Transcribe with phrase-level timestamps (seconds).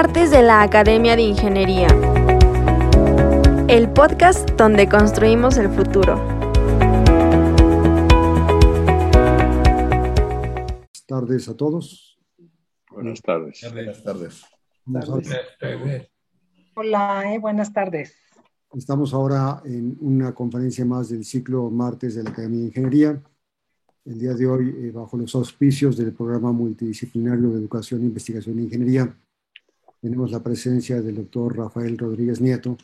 [0.00, 1.88] Martes de la Academia de Ingeniería.
[3.66, 6.14] El podcast donde construimos el futuro.
[10.84, 12.16] Buenas tardes a todos.
[12.92, 13.60] Buenas tardes.
[13.72, 14.44] Buenas tardes.
[16.76, 18.14] Hola, eh, buenas tardes.
[18.72, 23.20] Estamos ahora en una conferencia más del ciclo Martes de la Academia de Ingeniería.
[24.04, 28.62] El día de hoy, eh, bajo los auspicios del programa multidisciplinario de Educación, Investigación e
[28.62, 29.12] Ingeniería,
[30.00, 32.76] tenemos la presencia del doctor Rafael Rodríguez Nieto,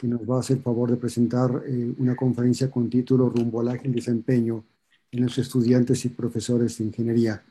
[0.00, 3.68] que nos va a hacer favor de presentar eh, una conferencia con título Rumbo al
[3.68, 4.64] ágil desempeño
[5.10, 7.44] en los estudiantes y profesores de ingeniería.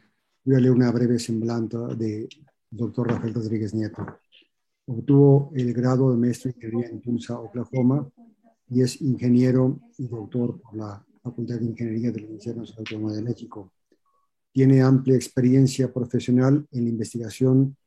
[0.44, 2.28] Voy a leer una breve semblanza del
[2.70, 4.06] doctor Rafael Rodríguez Nieto.
[4.88, 8.10] Obtuvo el grado de maestro en ingeniería en Tulsa, Oklahoma,
[8.70, 13.14] y es ingeniero y doctor por la Facultad de Ingeniería de la Universidad Nacional Autónoma
[13.14, 13.72] de México.
[14.52, 17.78] Tiene amplia experiencia profesional en la investigación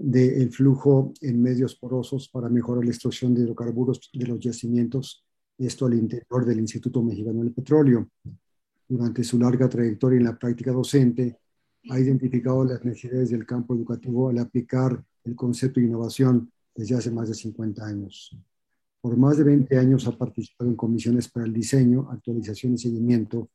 [0.00, 5.24] del flujo en medios porosos para mejorar la extracción de hidrocarburos de los yacimientos,
[5.58, 8.08] esto al interior del Instituto Mexicano del Petróleo.
[8.88, 11.38] Durante su larga trayectoria en la práctica docente,
[11.90, 17.10] ha identificado las necesidades del campo educativo al aplicar el concepto de innovación desde hace
[17.10, 18.36] más de 50 años.
[19.00, 23.48] Por más de 20 años ha participado en comisiones para el diseño, actualización y seguimiento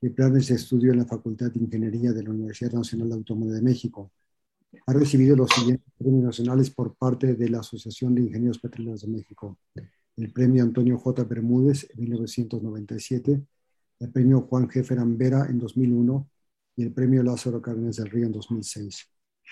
[0.00, 3.62] de planes de estudio en la Facultad de Ingeniería de la Universidad Nacional Autónoma de
[3.62, 4.10] México,
[4.86, 9.08] ha recibido los siguientes premios nacionales por parte de la Asociación de Ingenieros Petroleros de
[9.08, 9.58] México.
[10.16, 11.24] El premio Antonio J.
[11.24, 13.42] Bermúdez en 1997,
[14.00, 14.84] el premio Juan G.
[14.84, 16.28] Ferambera en 2001
[16.76, 19.08] y el premio Lázaro Cárdenas del Río en 2006.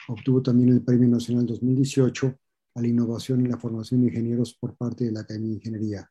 [0.09, 2.35] Obtuvo también el premio nacional 2018
[2.75, 6.11] a la innovación en la formación de ingenieros por parte de la Academia de Ingeniería.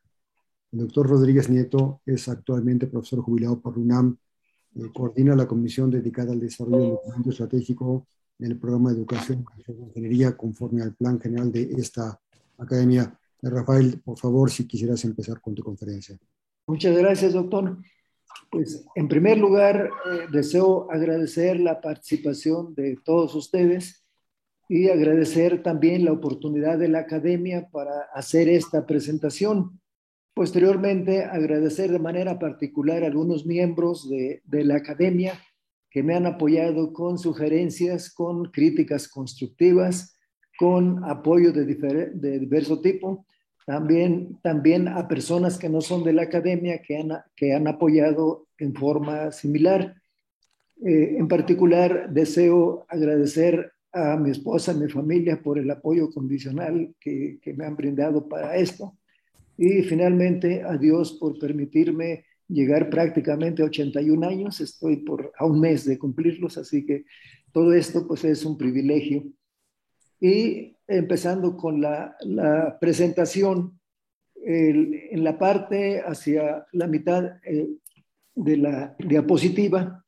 [0.72, 4.16] El doctor Rodríguez Nieto es actualmente profesor jubilado por UNAM,
[4.76, 8.06] eh, coordina la comisión dedicada al desarrollo del documento estratégico
[8.40, 12.18] en el programa de educación y ingeniería conforme al plan general de esta
[12.58, 13.16] academia.
[13.42, 16.16] Rafael, por favor, si quisieras empezar con tu conferencia.
[16.66, 17.78] Muchas gracias, doctor.
[18.50, 24.04] Pues en primer lugar, eh, deseo agradecer la participación de todos ustedes
[24.68, 29.80] y agradecer también la oportunidad de la academia para hacer esta presentación.
[30.34, 35.34] Posteriormente, agradecer de manera particular a algunos miembros de, de la academia
[35.90, 40.16] que me han apoyado con sugerencias, con críticas constructivas,
[40.56, 43.26] con apoyo de, diverso tipo.
[43.66, 48.74] También, a personas que no son de la academia que han, que han apoyado en
[48.74, 49.96] forma similar.
[50.84, 56.94] Eh, en particular, deseo agradecer a mi esposa, a mi familia por el apoyo condicional
[57.00, 58.96] que, que me han brindado para esto.
[59.56, 65.60] Y finalmente, a Dios por permitirme llegar prácticamente a 81 años, estoy por a un
[65.60, 67.04] mes de cumplirlos, así que
[67.52, 69.24] todo esto pues es un privilegio.
[70.20, 72.16] Y empezando con la,
[72.80, 73.80] presentación,
[74.42, 77.68] en la parte hacia la mitad eh,
[78.34, 80.04] de la diapositiva,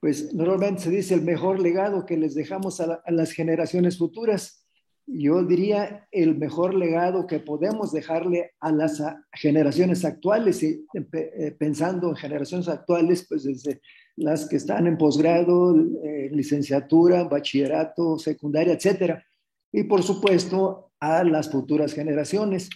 [0.00, 4.67] pues normalmente se dice el mejor legado que les dejamos a las generaciones futuras
[5.10, 9.02] yo diría, el mejor legado que podemos dejarle a las
[9.32, 13.80] generaciones actuales, y eh, pensando en generaciones actuales, pues desde
[14.16, 15.74] las que están en posgrado,
[16.04, 19.24] eh, licenciatura, bachillerato, secundaria, etcétera.
[19.72, 22.68] Y por supuesto, a las futuras generaciones.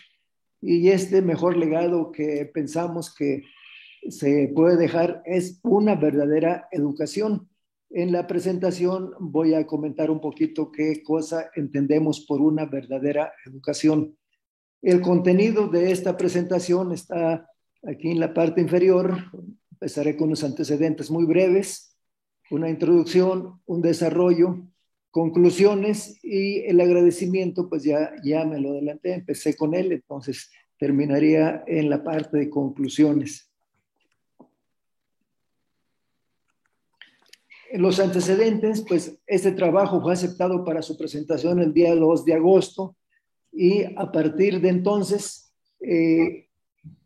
[0.61, 3.43] Y este mejor legado que pensamos que
[4.09, 7.49] se puede dejar es una verdadera educación
[7.95, 14.17] en la presentación voy a comentar un poquito qué cosa entendemos por una verdadera educación.
[14.81, 17.49] El contenido de esta presentación está
[17.83, 19.17] aquí en la parte inferior.
[19.71, 21.97] Empezaré con unos antecedentes muy breves,
[22.51, 24.67] una introducción, un desarrollo,
[25.11, 31.63] conclusiones y el agradecimiento, pues ya, ya me lo adelanté, empecé con él, entonces terminaría
[31.67, 33.52] en la parte de conclusiones.
[37.75, 42.97] Los antecedentes, pues este trabajo fue aceptado para su presentación el día 2 de agosto
[43.51, 46.49] y a partir de entonces eh,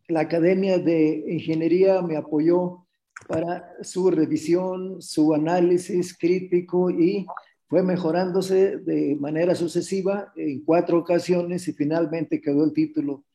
[0.07, 2.85] la Academia de Ingeniería me apoyó
[3.27, 7.25] para su revisión, su análisis crítico y
[7.67, 13.25] fue mejorándose de manera sucesiva en cuatro ocasiones y finalmente quedó el título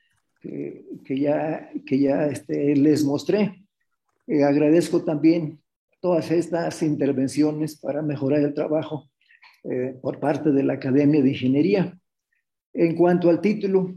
[0.40, 3.64] que, ya, que ya este, les mostré.
[4.26, 5.62] Eh, agradezco también
[6.02, 9.08] todas estas intervenciones para mejorar el trabajo
[9.62, 11.96] eh, por parte de la Academia de Ingeniería.
[12.75, 13.94] En cuanto al título,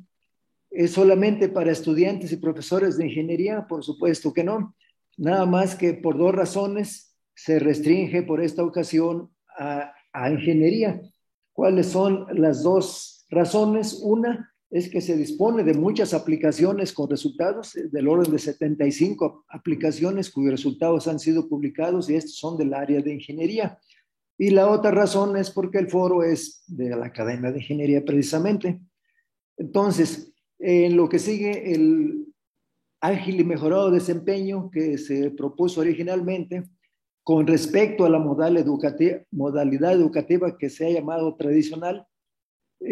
[0.69, 3.65] ¿es solamente para estudiantes y profesores de ingeniería?
[3.67, 4.75] Por supuesto que no.
[5.17, 11.01] Nada más que por dos razones se restringe por esta ocasión a, a ingeniería.
[11.53, 13.99] ¿Cuáles son las dos razones?
[14.03, 19.45] Una es que se dispone de muchas aplicaciones con resultados eh, del orden de 75
[19.47, 23.79] aplicaciones cuyos resultados han sido publicados y estos son del área de ingeniería.
[24.37, 28.81] Y la otra razón es porque el foro es de la Academia de Ingeniería precisamente.
[29.55, 32.25] Entonces, en lo que sigue el
[32.99, 36.65] ágil y mejorado desempeño que se propuso originalmente
[37.23, 42.05] con respecto a la modalidad educativa, que se ha llamado tradicional,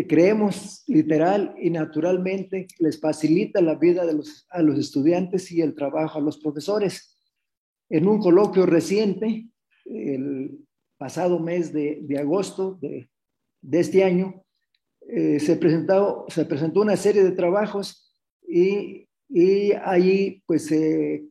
[0.07, 5.75] creemos literal y naturalmente les facilita la vida de los, a los estudiantes y el
[5.75, 7.18] trabajo a los profesores.
[7.90, 9.48] En un coloquio reciente,
[9.86, 10.66] el
[10.98, 13.10] pasado mes de, de agosto de,
[13.62, 14.44] de, este año,
[15.10, 18.10] eh, se, presentó, se presentó una serie de trabajos
[18.48, 21.25] y, y ahí pues eh,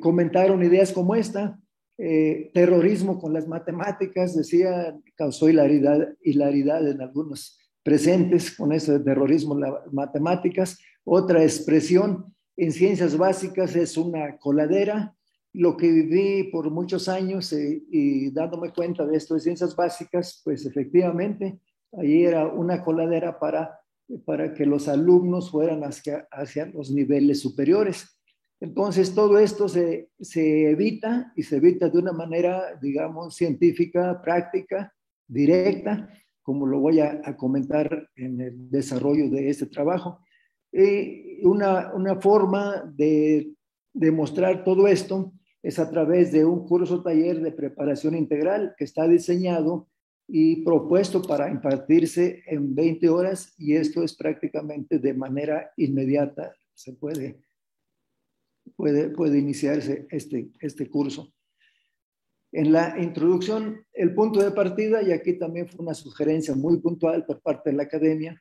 [0.00, 1.58] comentaron ideas como esta,
[1.98, 9.00] eh, terrorismo con las matemáticas, decía, causó hilaridad, hilaridad en algunos presentes con eso de
[9.00, 10.78] terrorismo las matemáticas.
[11.04, 15.14] Otra expresión en ciencias básicas es una coladera.
[15.52, 20.40] Lo que viví por muchos años eh, y dándome cuenta de esto de ciencias básicas,
[20.44, 21.58] pues efectivamente,
[21.92, 23.80] ahí era una coladera para,
[24.24, 28.16] para que los alumnos fueran hacia, hacia los niveles superiores.
[28.60, 34.92] Entonces, todo esto se, se evita y se evita de una manera, digamos, científica, práctica,
[35.26, 36.10] directa,
[36.42, 40.20] como lo voy a, comentar en el desarrollo de este trabajo.
[40.72, 43.52] Y una, una forma de
[43.92, 45.32] demostrar todo esto
[45.62, 49.88] es a través de un curso taller de preparación integral que está diseñado
[50.26, 56.54] y propuesto para impartirse en 20 horas y esto es prácticamente de manera inmediata.
[56.72, 57.40] Se puede,
[58.76, 61.32] puede, puede iniciarse este, este curso.
[62.52, 67.24] En la introducción, el punto de partida, y aquí también fue una sugerencia muy puntual
[67.24, 68.40] por parte de la academia,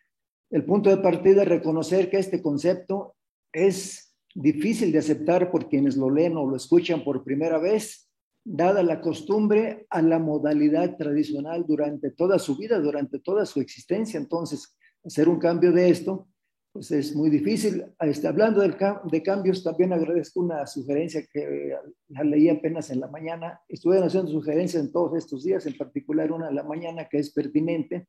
[0.49, 3.15] el punto de partida es reconocer que este concepto
[3.53, 8.09] es difícil de aceptar por quienes lo leen o lo escuchan por primera vez,
[8.43, 14.19] dada la costumbre a la modalidad tradicional durante toda su vida, durante toda su existencia.
[14.19, 16.27] Entonces, hacer un cambio de esto
[16.71, 17.83] pues es muy difícil.
[17.99, 21.75] Este, hablando de cambios, también agradezco una sugerencia que
[22.09, 23.59] la leí apenas en la mañana.
[23.67, 27.31] Estuve haciendo sugerencias en todos estos días, en particular una en la mañana que es
[27.31, 28.07] pertinente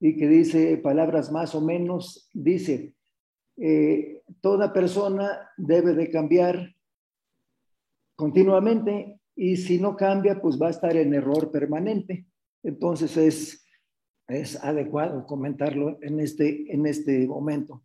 [0.00, 2.94] y que dice palabras más o menos, dice,
[3.56, 6.74] eh, toda persona debe de cambiar
[8.14, 12.26] continuamente y si no cambia, pues va a estar en error permanente.
[12.62, 13.67] Entonces es
[14.28, 17.82] es adecuado comentarlo en este, en este momento.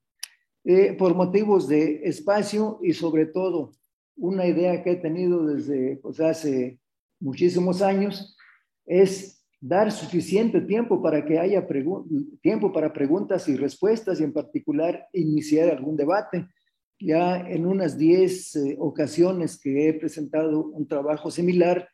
[0.65, 3.71] Eh, por motivos de espacio y sobre todo
[4.15, 6.79] una idea que he tenido desde pues, hace
[7.19, 8.37] muchísimos años
[8.85, 11.65] es dar suficiente tiempo para que haya
[12.41, 16.47] tiempo para preguntas y respuestas y en particular iniciar algún debate.
[16.99, 21.87] Ya en unas 10 eh, ocasiones que he presentado un trabajo similar,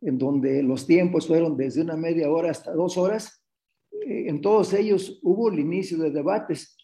[0.00, 3.41] en donde los tiempos fueron desde una media hora hasta dos horas,
[4.06, 6.76] en todos ellos hubo el inicio de debates.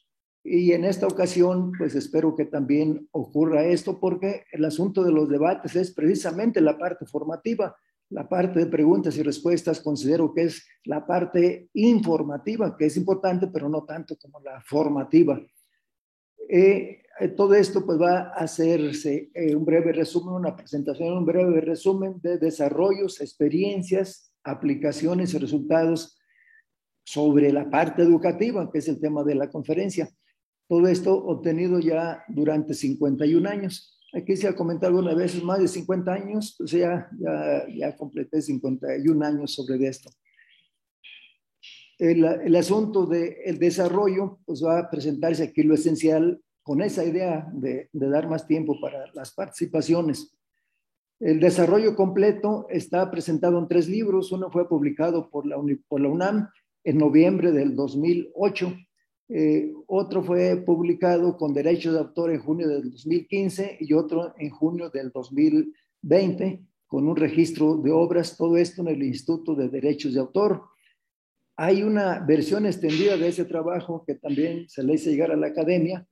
[0.45, 5.29] Y en esta ocasión, pues espero que también ocurra esto, porque el asunto de los
[5.29, 7.77] debates es precisamente la parte formativa.
[8.11, 13.49] La parte de preguntas y respuestas considero que es la parte informativa, que es importante,
[13.49, 15.39] pero no tanto como la formativa.
[16.49, 21.61] Eh, eh, todo esto pues va a hacerse un breve resumen, una presentación, un breve
[21.61, 26.18] resumen de desarrollos, experiencias, aplicaciones y resultados
[27.09, 30.11] sobre la parte educativa, que es el tema de la conferencia.
[30.69, 33.99] Todo esto obtenido ya durante 51 años.
[34.13, 38.43] Aquí se ha comentado algunas veces más de 50 años, pues ya, ya, ya completé
[38.43, 40.11] 51 años sobre esto.
[41.99, 47.49] El, el asunto del desarrollo, pues va a presentarse aquí lo esencial con esa idea
[47.55, 50.37] de, de dar más tiempo para las participaciones.
[51.21, 54.31] El desarrollo completo está presentado en tres libros.
[54.31, 55.57] Uno fue publicado por la,
[55.89, 56.49] por la UNAM
[56.85, 58.75] en noviembre del 2008.
[59.31, 64.51] Eh, otro fue publicado con derecho de autor en junio del 2015 y otro en
[64.51, 70.15] junio del 2020 con un registro de obras, todo esto en el Instituto de Derechos
[70.15, 70.63] de Autor.
[71.57, 75.49] Hay una versión extendida de ese trabajo que también se le hizo llegar a la
[75.49, 76.07] academia.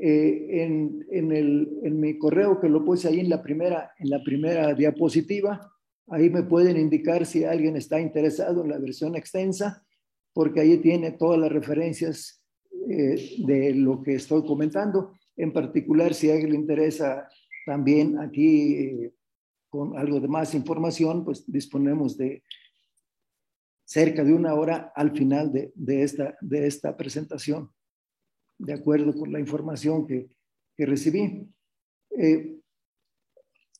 [0.00, 4.10] Eh, en, en, el, en, mi correo que lo puse ahí en la, primera, en
[4.10, 5.72] la primera diapositiva,
[6.08, 9.84] ahí me pueden indicar si alguien está interesado en la versión extensa
[10.38, 12.40] porque ahí tiene todas las referencias
[12.88, 15.12] eh, de lo que estoy comentando.
[15.36, 17.28] En particular, si a alguien le interesa
[17.66, 19.14] también aquí eh,
[19.68, 22.44] con algo de más información, pues disponemos de,
[23.84, 27.72] cerca de una hora al final de, de, esta, de esta presentación,
[28.58, 30.28] de acuerdo con la información que,
[30.76, 31.48] que recibí.
[32.10, 32.60] Eh,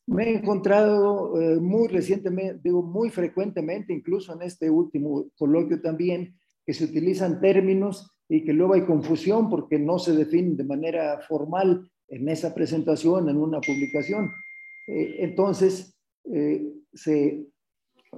[0.07, 6.35] me he encontrado eh, muy recientemente, digo muy frecuentemente, incluso en este último coloquio también,
[6.69, 11.19] que se utilizan términos y que luego hay confusión porque no se definen de manera
[11.27, 14.31] formal en esa presentación, en una publicación.
[14.87, 15.97] Eh, entonces,
[16.93, 17.47] se,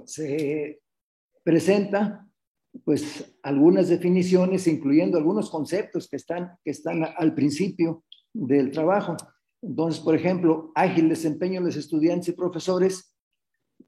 [0.04, 0.82] se
[1.42, 2.28] presenta
[2.84, 8.04] pues algunas definiciones, incluyendo algunos conceptos que están, que están al principio
[8.34, 9.16] del trabajo.
[9.62, 13.11] Entonces, por ejemplo, ágil desempeño de los estudiantes y profesores,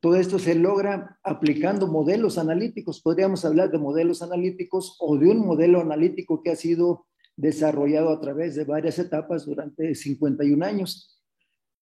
[0.04, 3.00] todo esto se logra aplicando modelos analíticos.
[3.00, 7.06] Podríamos hablar de modelos analíticos o de un modelo analítico que ha sido
[7.36, 11.24] desarrollado a través de varias etapas durante 51 años.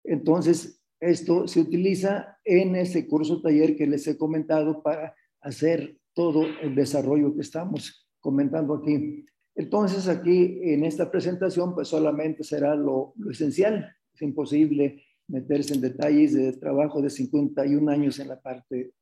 [0.04, 6.44] Entonces, esto se utiliza en ese curso taller que les he comentado para hacer todo
[6.62, 9.26] el desarrollo que estamos comentando aquí.
[9.56, 13.92] Entonces aquí en esta presentación pues solamente será lo, esencial.
[14.14, 15.02] Es imposible
[15.32, 18.92] meterse en detalles de trabajo de 51 años en la parte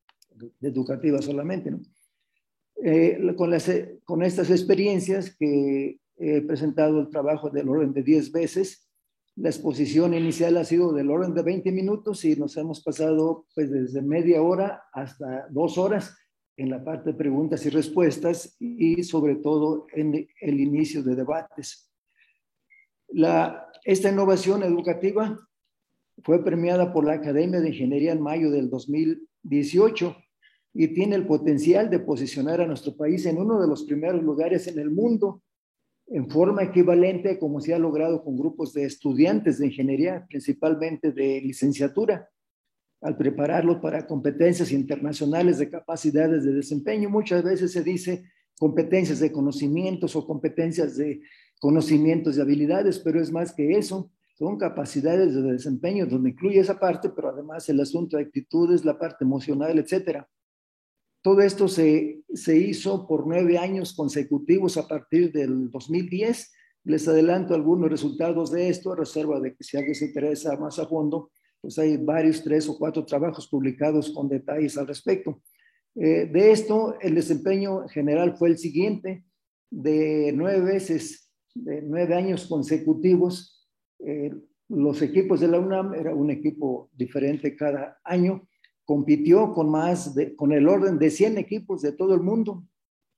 [0.61, 1.73] educativa solamente.
[1.73, 1.81] ¿no?
[2.83, 3.71] Eh, con, las,
[4.05, 8.89] con estas experiencias que he presentado el trabajo del orden de 10 veces,
[9.35, 13.71] la exposición inicial ha sido del orden de 20 minutos y nos hemos pasado pues
[13.71, 16.17] desde media hora hasta dos horas
[16.57, 21.91] en la parte de preguntas y respuestas y sobre todo en el inicio de debates.
[23.09, 25.39] La, esta innovación educativa
[26.25, 30.17] fue premiada por la Academia de Ingeniería en mayo del 2018
[30.75, 34.67] y tiene el potencial de posicionar a nuestro país en uno de los primeros lugares
[34.67, 35.43] en el mundo
[36.11, 41.41] en forma equivalente como se ha logrado con grupos de estudiantes de ingeniería, principalmente de
[41.41, 42.29] licenciatura
[43.01, 47.09] al prepararlos para competencias internacionales de capacidades de desempeño.
[47.09, 48.25] Muchas veces se dice
[48.59, 51.23] competencias de conocimientos o competencias de
[51.61, 54.11] conocimientos y habilidades, pero es más que eso.
[54.41, 58.99] Son capacidades de desempeño donde incluye esa parte, pero además el asunto de actitudes, la
[58.99, 60.27] parte emocional, etcétera.
[61.23, 66.53] Todo esto se, se hizo por nueve años consecutivos a partir del 2010.
[66.85, 70.79] Les adelanto algunos resultados de esto, a reserva de que si alguien se interesa más
[70.79, 75.43] a fondo, pues hay varios, tres o cuatro trabajos publicados con detalles al respecto.
[75.97, 79.23] Eh, de esto, el desempeño general fue el siguiente,
[79.71, 83.60] de nueve veces, de nueve años consecutivos,
[84.05, 84.33] eh,
[84.69, 88.49] los equipos de la UNAM, era un equipo diferente cada año,
[88.85, 92.65] compitió con más, de, con el orden de 100 equipos de todo el mundo,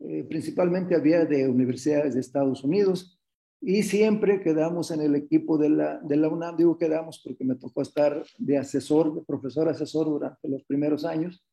[0.00, 3.18] eh, principalmente había de universidades de Estados Unidos,
[3.64, 7.54] y siempre quedamos en el equipo de la, de la UNAM, digo quedamos porque me
[7.54, 11.46] tocó estar de asesor, de profesor asesor durante los primeros años.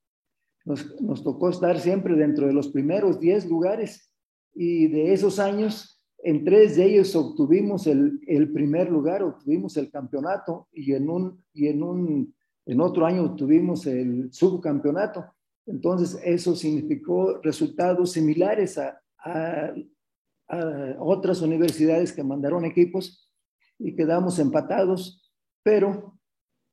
[0.66, 4.12] Nos, tocó estar siempre dentro de los primeros 10 lugares
[4.56, 9.90] y de esos años, en tres de ellos obtuvimos el, el primer lugar, obtuvimos el
[9.90, 12.36] campeonato y en, un, y en, un,
[12.66, 15.26] en otro año obtuvimos el subcampeonato.
[15.66, 19.74] Entonces, eso significó resultados similares a, a
[20.50, 23.32] a otras universidades que mandaron equipos
[23.78, 25.32] y quedamos empatados,
[25.64, 26.20] pero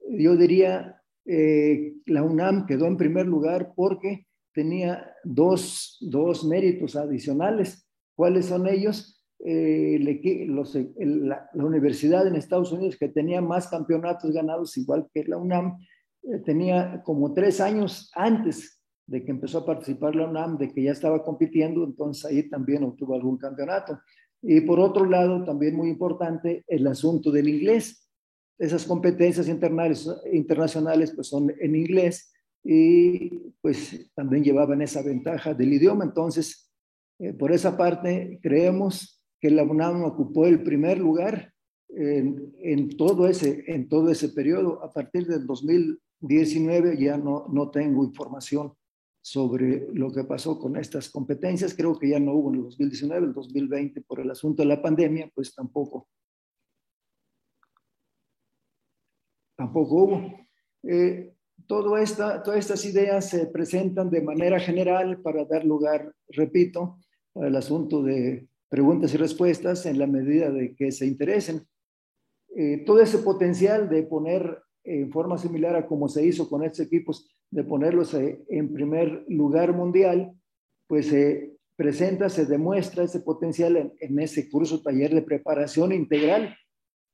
[0.09, 7.87] yo diría eh, la UNAM quedó en primer lugar porque tenía dos, dos méritos adicionales.
[8.15, 9.16] ¿Cuáles son ellos?
[9.39, 15.25] Eh, los, la, la, universidad en Estados Unidos que tenía más campeonatos ganados, igual que
[15.25, 15.77] la UNAM,
[16.23, 20.83] eh, tenía como tres años antes de que empezó a participar la UNAM, de que
[20.83, 24.01] ya estaba compitiendo, entonces ahí también obtuvo algún campeonato.
[24.43, 28.09] Y por otro lado, también muy importante, el asunto del inglés.
[28.59, 32.33] Esas competencias internacionales pues son en inglés
[32.65, 36.05] y pues también llevaban esa ventaja del idioma.
[36.05, 36.73] Entonces,
[37.19, 41.53] eh, por esa parte, creemos que la UNAM ocupó el primer lugar
[41.89, 44.83] en, en, todo ese, en todo ese periodo.
[44.83, 48.75] A partir del 2019 ya no, no tengo información
[49.21, 51.75] sobre lo que pasó con estas competencias.
[51.75, 54.81] Creo que ya no hubo en el 2019, el 2020 por el asunto de la
[54.81, 56.09] pandemia, pues tampoco.
[59.57, 60.33] Tampoco hubo.
[60.85, 61.35] Eh,
[61.67, 66.99] todo esta, todas estas ideas se presentan de manera general para dar lugar, repito,
[67.35, 71.67] al asunto de preguntas y respuestas en la medida de que se interesen.
[72.55, 76.87] Eh, todo ese potencial de poner en forma similar a como se hizo con estos
[76.87, 80.33] equipos, de ponerlos eh, en primer lugar mundial,
[80.87, 86.57] pues se presenta, se demuestra ese potencial en, ese curso taller de preparación integral,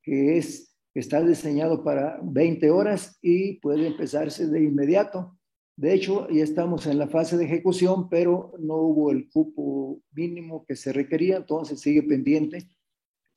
[0.02, 5.38] que es está diseñado para 20 horas y puede empezarse de inmediato.
[5.76, 10.64] De hecho, ya estamos en la fase de ejecución, pero no hubo el cupo mínimo
[10.66, 12.68] que se requería, entonces sigue pendiente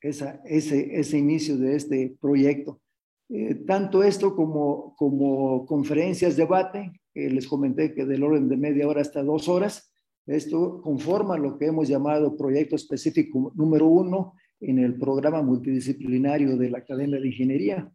[0.01, 2.81] esa, ese, inicio de este proyecto.
[3.29, 9.01] Eh, tanto esto como, como conferencias, debate, les comenté que del orden de media hora
[9.01, 9.91] hasta dos horas,
[10.27, 16.69] esto conforma lo que hemos llamado proyecto específico número uno en el programa multidisciplinario de
[16.69, 17.91] la Academia de Ingeniería.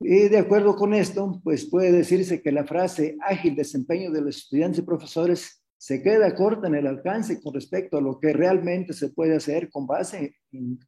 [0.00, 4.36] Y de acuerdo con esto, pues puede decirse que la frase ágil desempeño de los
[4.36, 8.92] estudiantes y profesores se queda corta en el alcance con respecto a lo que realmente
[8.92, 10.36] se puede hacer con, base,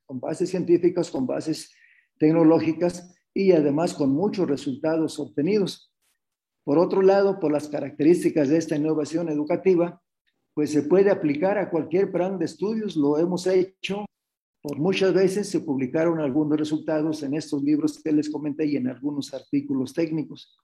[0.05, 1.73] con bases científicas, con bases
[2.19, 5.93] tecnológicas y además con muchos resultados obtenidos.
[6.65, 10.03] Por otro lado, por las características de esta innovación educativa,
[10.55, 14.05] pues se puede aplicar a cualquier plan de estudios, lo hemos hecho
[14.63, 18.89] por muchas veces se publicaron algunos resultados en estos libros que les comenté y en
[18.89, 20.55] algunos artículos técnicos.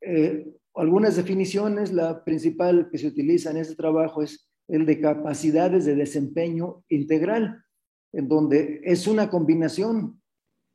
[0.00, 5.84] Eh, algunas definiciones, la principal que se utiliza en este trabajo es el de capacidades
[5.84, 7.64] de desempeño integral,
[8.12, 10.22] en donde es una combinación,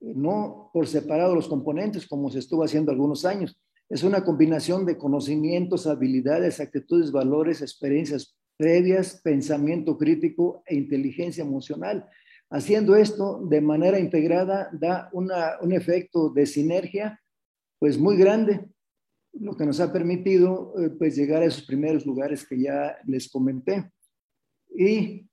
[0.02, 4.98] no por separado los componentes como se estuvo haciendo algunos años, es una combinación de
[4.98, 12.08] conocimientos, habilidades, actitudes, valores, experiencias previas, pensamiento crítico e inteligencia emocional.
[12.50, 17.20] Haciendo esto de manera integrada da un efecto de sinergia
[17.80, 18.66] pues muy grande,
[19.34, 23.30] lo que nos ha permitido eh, pues llegar a esos primeros lugares que ya les
[23.30, 23.92] comenté.
[24.74, 25.28] Y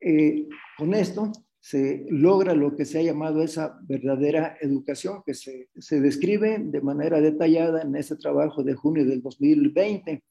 [0.00, 0.48] eh,
[0.78, 6.00] con esto se logra lo que se ha llamado esa verdadera educación que se, se
[6.00, 10.22] describe de manera detallada en este trabajo de junio del 2020.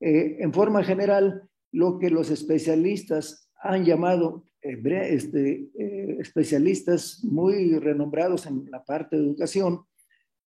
[0.00, 8.46] Eh, en forma general, lo que los especialistas han llamado, este, eh, especialistas muy renombrados
[8.46, 9.80] en la parte de educación,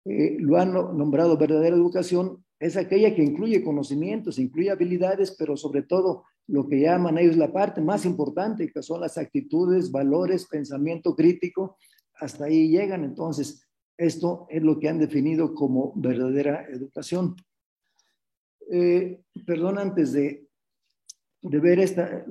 [0.06, 5.82] eh, lo han nombrado verdadera educación, es aquella que incluye conocimientos, incluye habilidades, pero sobre
[5.84, 11.16] todo lo que llaman ellos la parte más importante, que son las actitudes, valores, pensamiento
[11.16, 11.78] crítico,
[12.16, 13.04] hasta ahí llegan.
[13.04, 17.36] Entonces, esto es lo que han definido como verdadera educación.
[18.72, 20.48] Eh, perdón, antes de
[21.44, 22.26] de ver esta,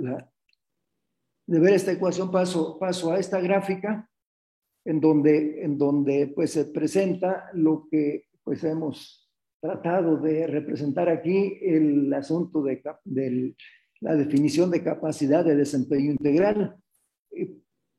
[1.46, 4.08] de ver esta ecuación paso, paso a esta gráfica
[4.84, 11.58] en donde, en donde pues se presenta lo que pues hemos tratado de representar aquí,
[11.62, 13.54] el asunto de,
[14.00, 16.76] la definición de capacidad de desempeño integral.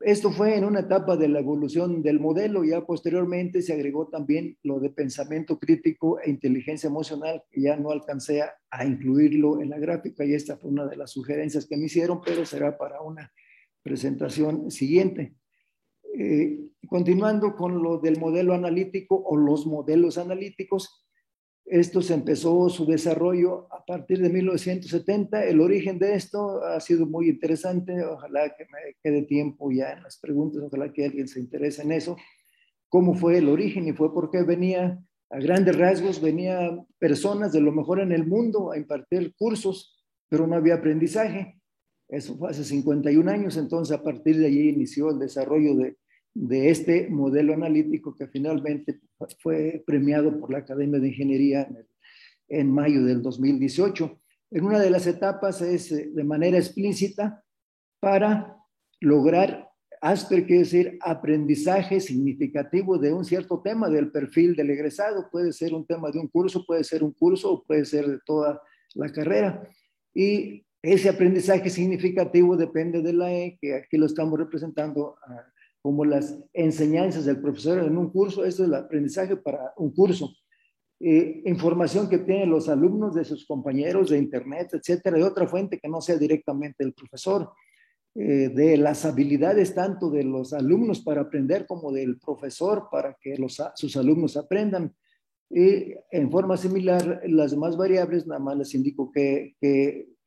[0.05, 4.57] Esto fue en una etapa de la evolución del modelo, ya posteriormente se agregó también
[4.61, 9.79] lo de pensamiento crítico e inteligencia emocional, que ya no alcancé a, incluirlo en la
[9.79, 13.31] gráfica y esta fue una de las sugerencias que me hicieron, pero será para una
[13.81, 15.35] presentación siguiente.
[16.19, 21.02] Eh, continuando con lo del modelo analítico o los modelos analíticos,
[21.65, 25.45] esto se empezó su desarrollo a partir de 1970.
[25.45, 28.03] El origen de esto ha sido muy interesante.
[28.03, 30.61] Ojalá que me quede tiempo ya en las preguntas.
[30.63, 32.17] Ojalá que alguien se interese en eso.
[32.89, 34.99] ¿Cómo fue el origen y fue porque venía
[35.29, 39.99] a grandes rasgos, venía personas de lo mejor en el mundo a impartir cursos,
[40.29, 41.59] pero no había aprendizaje.
[42.07, 43.57] Eso fue hace 51 años.
[43.57, 45.97] Entonces, a partir de allí inició el desarrollo de
[46.33, 48.99] de este modelo analítico que finalmente
[49.39, 51.69] fue premiado por la Academia de Ingeniería
[52.47, 54.19] en, mayo del 2018.
[54.51, 57.43] En una de las etapas es eh, de manera explícita
[57.99, 58.57] para
[58.99, 59.69] lograr
[60.03, 65.29] Asper quiere decir aprendizaje significativo de un cierto tema del perfil del egresado.
[65.31, 68.19] Puede ser un tema de un curso, puede ser un curso o puede ser de
[68.25, 68.61] toda
[68.95, 69.65] la carrera.
[70.13, 75.15] Y ese aprendizaje significativo depende de la E, que aquí lo estamos representando
[75.83, 80.33] como las enseñanzas del profesor en un curso, esto es el aprendizaje para un curso.
[80.97, 85.77] Eh, información que tienen los alumnos de sus compañeros de internet, etcétera, de otra fuente
[85.77, 87.51] que no sea directamente el profesor,
[88.15, 93.35] eh, de las habilidades tanto de los alumnos para aprender como del profesor para que
[93.75, 94.95] sus alumnos aprendan.
[95.49, 99.55] Y en forma similar, las demás variables, nada más les indico que,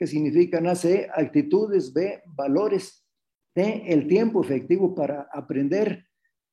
[0.00, 3.05] significan AC, actitudes, B, valores,
[3.62, 6.06] el tiempo efectivo para aprender,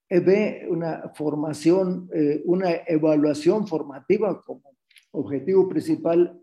[0.10, 4.74] ve una formación, eh, una evaluación formativa como
[5.12, 6.42] objetivo principal,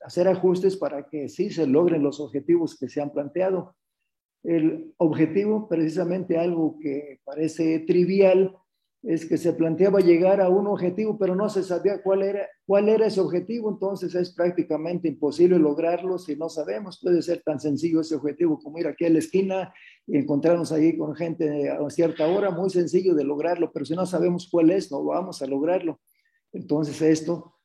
[0.00, 3.76] hacer ajustes para que sí se logren los objetivos que se han planteado.
[4.42, 8.56] El objetivo, precisamente algo que parece trivial,
[9.02, 12.88] es que se planteaba llegar a un objetivo, pero no se sabía cuál era, cuál
[12.88, 17.00] era ese objetivo, entonces es prácticamente imposible lograrlo si no sabemos.
[17.02, 19.74] Puede ser tan sencillo ese objetivo como ir aquí a la esquina
[20.06, 24.06] y encontrarnos ahí con gente a cierta hora, muy sencillo de lograrlo, pero si no
[24.06, 26.00] sabemos cuál es, no vamos a lograrlo.
[26.52, 27.56] Entonces esto,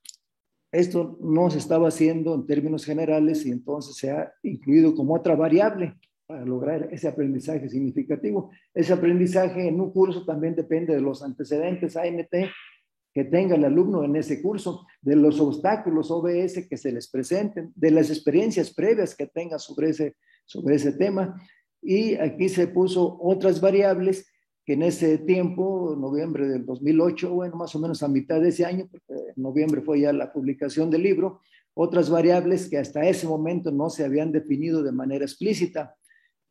[0.71, 5.35] esto no se estaba haciendo en términos generales y entonces se ha incluido como otra
[5.35, 5.93] variable
[6.27, 8.51] para lograr ese aprendizaje significativo.
[8.73, 12.51] Ese aprendizaje en un curso también depende de los antecedentes AMT
[13.13, 17.71] que tenga el alumno en ese curso, de los obstáculos OBS que se les presenten,
[17.75, 21.41] de las experiencias previas que tenga sobre ese, sobre ese tema.
[21.81, 24.27] Y aquí se puso otras variables
[24.63, 28.65] que en ese tiempo, noviembre del 2008, bueno, más o menos a mitad de ese
[28.65, 31.39] año, porque en noviembre fue ya la publicación del libro,
[31.73, 35.96] otras variables que hasta ese momento no se habían definido de manera explícita.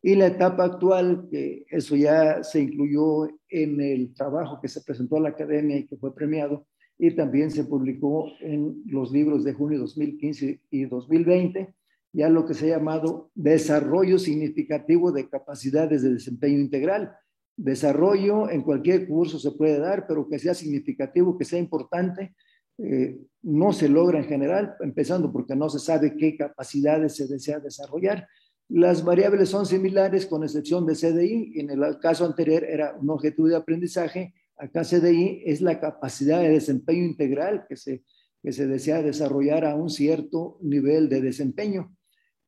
[0.07, 5.17] Y la etapa actual, que eso ya se incluyó en el trabajo que se presentó
[5.17, 6.65] a la academia y que fue premiado,
[6.97, 11.75] y también se publicó en los libros de junio 2015 y 2020,
[12.13, 17.11] ya lo que se ha llamado desarrollo significativo de capacidades de desempeño integral.
[17.57, 22.37] Desarrollo en cualquier curso se puede dar, pero que sea significativo, que sea importante,
[22.79, 27.59] eh, no se logra en general, empezando porque no se sabe qué capacidades se desea
[27.59, 28.29] desarrollar
[28.69, 31.61] las variables son similares con excepción de CDI.
[31.61, 34.35] En el caso anterior era un objetivo de aprendizaje.
[34.57, 38.03] Acá CDI es la capacidad de desempeño integral que se,
[38.43, 41.97] que se desea desarrollar a un cierto nivel de desempeño.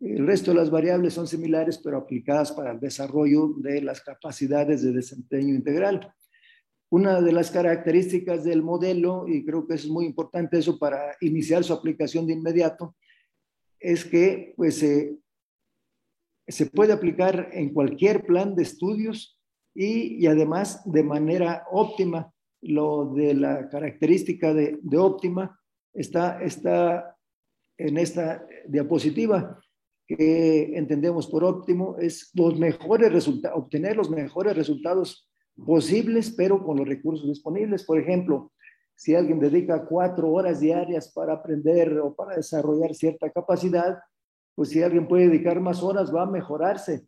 [0.00, 4.82] El resto de las variables son similares, pero aplicadas para el desarrollo de las capacidades
[4.82, 6.12] de desempeño integral.
[6.90, 11.62] Una de las características del modelo, y creo que es muy importante eso para iniciar
[11.62, 12.96] su aplicación de inmediato,
[13.78, 15.18] es que pues, eh,
[16.48, 19.38] se puede aplicar en cualquier plan de estudios
[19.74, 22.32] y, además de manera óptima.
[22.60, 25.60] Lo de la característica de, óptima
[25.94, 27.16] está, está
[27.76, 29.60] en esta diapositiva
[30.08, 35.28] que entendemos por óptimo es los mejores obtener los mejores resultados
[35.64, 37.84] posibles, pero con los recursos disponibles.
[37.84, 38.50] Por ejemplo,
[38.96, 43.98] si alguien dedica cuatro horas diarias para aprender o para desarrollar cierta capacidad,
[44.58, 47.06] pues si alguien puede dedicar más horas, va a mejorarse.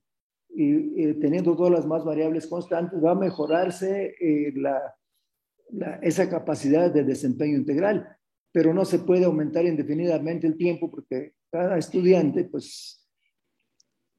[0.50, 4.80] Y, teniendo todas las más variables constantes, va a mejorarse eh, la,
[6.00, 8.16] esa capacidad de desempeño integral.
[8.52, 13.04] Pero no se puede aumentar indefinidamente el tiempo porque cada estudiante, pues,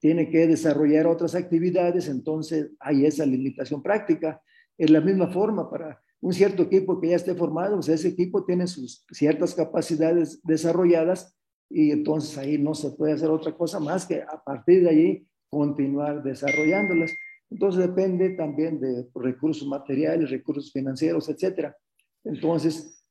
[0.02, 4.42] tiene que desarrollar otras actividades, entonces hay esa limitación práctica.
[4.78, 8.44] En la misma forma, para un cierto equipo que ya esté formado, pues ese equipo
[8.44, 11.38] tiene sus ciertas capacidades desarrolladas,
[11.74, 15.28] y entonces ahí no se puede hacer otra cosa más que a partir de allí
[15.50, 17.16] continuar desarrollándolas.
[17.50, 21.76] Entonces depende también de recursos materiales, recursos financieros, etcétera.
[22.24, 23.06] Entonces,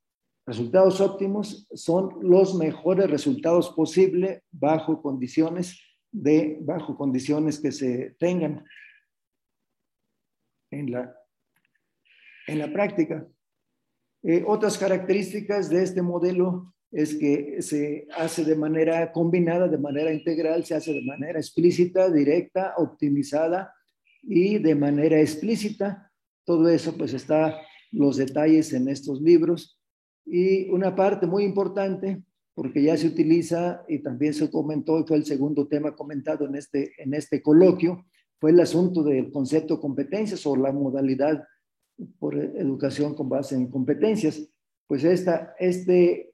[0.46, 5.78] resultados óptimos son los mejores resultados posibles bajo condiciones
[6.12, 8.64] de bajo condiciones que se tengan
[10.70, 11.16] en la
[12.46, 13.26] en la práctica.
[14.22, 20.12] Eh, otras características de este modelo es que se hace de manera combinada, de manera
[20.12, 23.72] integral, se hace de manera explícita, directa, optimizada
[24.22, 26.10] y de manera explícita.
[26.44, 27.60] Todo eso pues está
[27.92, 29.78] los detalles en estos libros.
[30.26, 32.22] Y una parte muy importante,
[32.54, 36.56] porque ya se utiliza y también se comentó, y fue el segundo tema comentado en
[36.56, 38.04] este, en este coloquio,
[38.38, 41.44] fue el asunto del concepto competencias o la modalidad
[42.18, 44.48] por educación con base en competencias.
[44.86, 46.29] Pues esta, este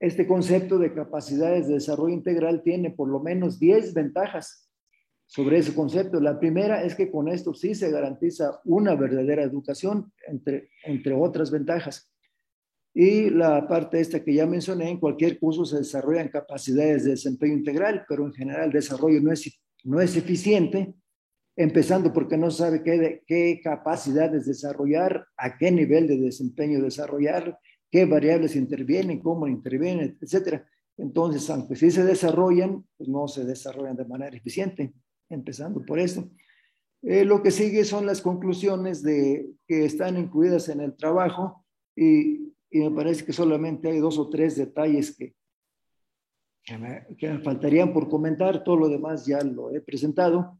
[0.00, 4.68] este concepto de capacidades de desarrollo integral tiene por lo menos 10 ventajas
[5.26, 6.20] sobre ese concepto.
[6.20, 11.50] La primera es que con esto sí se garantiza una verdadera educación, entre, entre otras
[11.50, 12.12] ventajas.
[12.94, 17.54] Y la parte esta que ya mencioné, en cualquier curso se desarrollan capacidades de desempeño
[17.54, 20.94] integral, pero en general el desarrollo no es, no es eficiente,
[21.54, 27.58] empezando porque no sabe qué, qué capacidades desarrollar, a qué nivel de desempeño desarrollar,
[27.90, 30.66] qué variables intervienen, cómo intervienen, etcétera.
[30.96, 34.92] Entonces, aunque sí se desarrollan, pues no se desarrollan de manera eficiente,
[35.28, 36.28] empezando por eso.
[37.02, 42.52] Eh, lo que sigue son las conclusiones de, que están incluidas en el trabajo y,
[42.70, 45.34] y, me parece que solamente hay dos o tres detalles que,
[46.64, 50.58] que, me, que me faltarían por comentar, todo lo demás ya lo he presentado.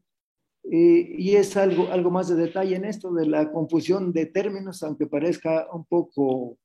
[0.63, 5.07] y es algo, algo más de detalle en esto de la confusión de términos, aunque
[5.07, 6.57] parezca un poco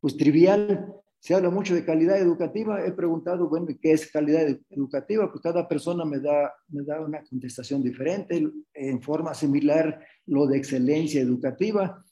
[0.00, 0.92] pues trivial.
[1.18, 2.84] Se habla mucho de calidad educativa.
[2.84, 5.30] He preguntado, bueno, ¿qué es calidad educativa?
[5.30, 10.56] Pues cada persona me da, me da una contestación diferente, en forma similar lo de
[10.56, 12.02] excelencia educativa.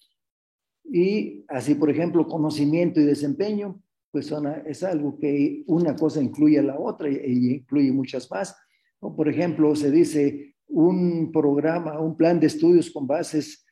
[0.84, 6.58] Y así, por ejemplo, conocimiento y desempeño, pues son, es algo que una cosa incluye
[6.58, 8.56] a la otra y, incluye muchas más.
[8.98, 13.66] Por ejemplo, se dice un programa, un plan de estudios con bases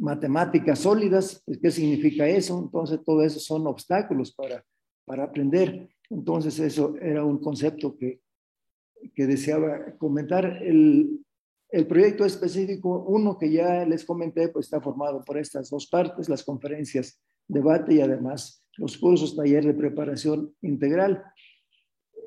[0.00, 1.42] matemáticas sólidas.
[1.46, 2.58] Pues, ¿Qué significa eso?
[2.58, 4.64] Entonces, todo eso son obstáculos para,
[5.04, 5.88] para aprender.
[6.08, 8.20] Entonces, eso era un concepto que,
[9.14, 10.44] que deseaba comentar.
[10.62, 11.20] El,
[11.70, 16.28] el proyecto específico, uno que ya les comenté, pues está formado por estas dos partes,
[16.28, 21.22] las conferencias, debate y además los cursos, taller de preparación integral.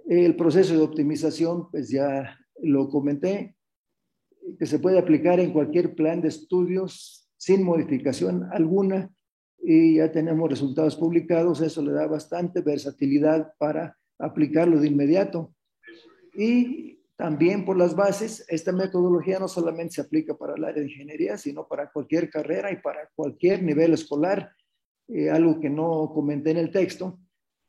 [0.07, 3.57] El proceso de optimización, pues ya lo comenté,
[4.59, 9.11] que se puede aplicar en cualquier plan de estudios sin modificación alguna
[9.61, 15.53] y ya tenemos resultados publicados, eso le da bastante versatilidad para aplicarlo de inmediato.
[16.33, 20.89] Y también por las bases, esta metodología no solamente se aplica para el área de
[20.89, 24.53] ingeniería, sino para cualquier carrera y para cualquier nivel escolar.
[25.09, 27.19] Eh, algo que no comenté en el texto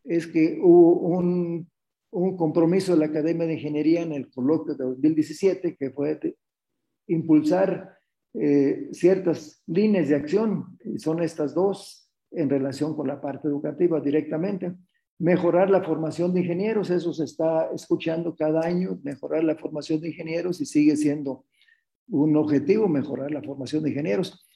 [0.04, 1.68] es que hubo un,
[2.12, 6.20] un compromiso de la Academia de Ingeniería en el coloquio de 2017 que fue
[7.08, 8.03] impulsar
[8.34, 14.00] eh, ciertas líneas de acción, y son estas dos en relación con la parte educativa
[14.00, 14.74] directamente.
[15.18, 20.08] Mejorar la formación de ingenieros, eso se está escuchando cada año, mejorar la formación de
[20.08, 21.44] ingenieros y sigue siendo
[22.08, 24.46] un objetivo mejorar la formación de ingenieros.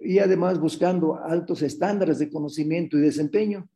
[0.00, 3.68] Y además buscando altos estándares de conocimiento y desempeño.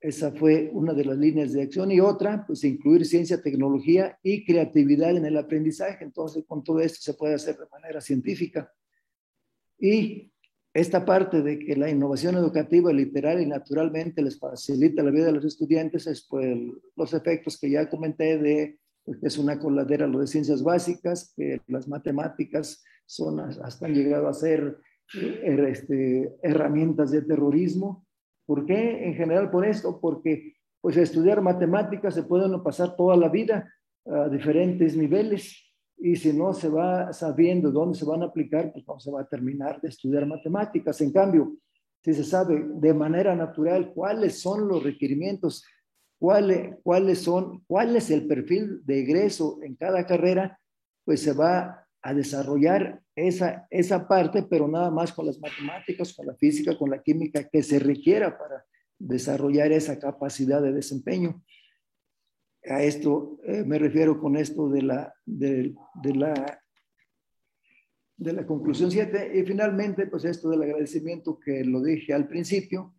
[0.00, 1.92] Esa fue una de las líneas de acción.
[1.92, 6.04] Y otra, pues incluir ciencia, tecnología y creatividad en el aprendizaje.
[6.04, 8.72] Entonces, con todo esto se puede hacer de manera científica.
[9.82, 10.30] Y
[10.72, 15.32] esta parte de que la innovación educativa literal y naturalmente les facilita la vida de
[15.32, 16.56] los estudiantes es pues,
[16.94, 21.60] los efectos que ya comenté de pues, es una coladera lo de ciencias básicas, que
[21.66, 24.78] las matemáticas son, hasta han llegado a ser
[25.14, 28.06] eh, este, herramientas de terrorismo.
[28.46, 29.04] ¿Por qué?
[29.04, 33.68] En general por esto, porque pues estudiar matemáticas se puede pasar toda la vida
[34.06, 35.71] a diferentes niveles
[36.04, 39.20] y si no se va sabiendo dónde se van a aplicar, pues no se va
[39.20, 41.00] a terminar de estudiar matemáticas.
[41.00, 41.54] En cambio,
[42.02, 45.64] si se sabe de manera natural cuáles son los requerimientos,
[46.18, 50.58] cuáles, cuáles son, cuál es el perfil de egreso en cada carrera,
[51.04, 56.26] pues se va a desarrollar esa, esa parte, pero nada más con las matemáticas, con
[56.26, 58.64] la física, con la química que se requiera para
[58.98, 61.44] desarrollar esa capacidad de desempeño
[62.64, 65.74] a esto eh, me refiero con esto de la, de,
[66.14, 66.60] la,
[68.16, 69.32] de la conclusión 7.
[69.38, 72.94] Y finalmente, pues esto del agradecimiento que lo dije al principio.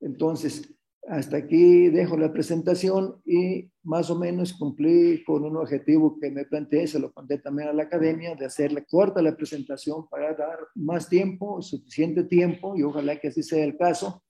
[0.00, 0.74] Entonces,
[1.08, 6.44] hasta aquí dejo la presentación y más o menos cumplí con un objetivo que me
[6.44, 10.58] planteé, se lo conté también a la academia, de hacerle corta la presentación para dar
[10.74, 14.22] más tiempo, suficiente tiempo, y ojalá que así sea el caso,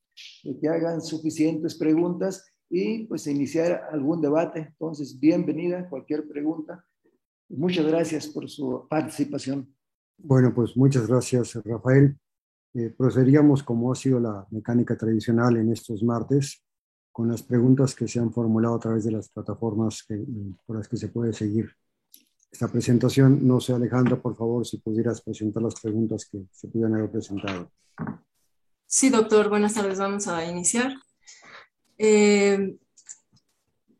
[0.44, 4.60] de que hagan suficientes preguntas y pues iniciar algún debate.
[4.60, 6.84] Entonces, bienvenida, cualquier pregunta.
[7.48, 9.74] Muchas gracias por su participación.
[10.18, 12.18] Bueno, pues muchas gracias, Rafael.
[12.74, 16.62] Eh, procederíamos como ha sido la mecánica tradicional en estos martes,
[17.10, 20.22] con las preguntas que se han formulado a través de las plataformas que,
[20.66, 21.70] por las que se puede seguir
[22.50, 23.46] esta presentación.
[23.46, 27.70] No sé, Alejandra, por favor, si pudieras presentar las preguntas que se pudieran haber presentado.
[28.86, 29.98] Sí, doctor, buenas tardes.
[29.98, 30.92] Vamos a iniciar.
[31.98, 32.76] Eh,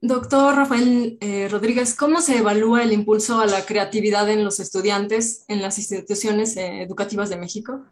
[0.01, 5.45] doctor Rafael eh, Rodríguez, ¿cómo se evalúa el impulso a la creatividad en los estudiantes
[5.49, 7.85] en las instituciones eh, educativas de México?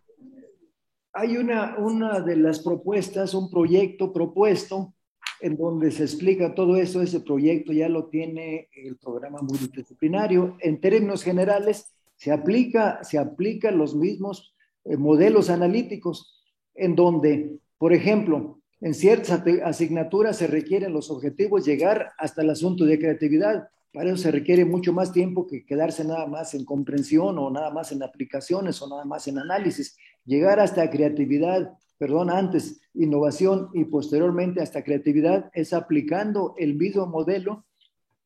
[1.13, 4.95] Hay una, una de las propuestas, un proyecto propuesto
[5.41, 7.03] en donde se explica todo eso.
[7.03, 10.57] Ese proyecto ya lo tiene el programa multidisciplinario.
[10.61, 16.43] En términos generales, se aplica, se aplica los mismos modelos analíticos,
[16.75, 22.85] en donde, por ejemplo, en ciertas asignaturas se requieren los objetivos llegar hasta el asunto
[22.85, 23.69] de creatividad.
[23.93, 27.71] Para eso se requiere mucho más tiempo que quedarse nada más en comprensión o nada
[27.71, 29.97] más en aplicaciones o nada más en análisis.
[30.25, 37.67] Llegar hasta creatividad, perdón, antes innovación y posteriormente hasta creatividad es aplicando el mismo modelo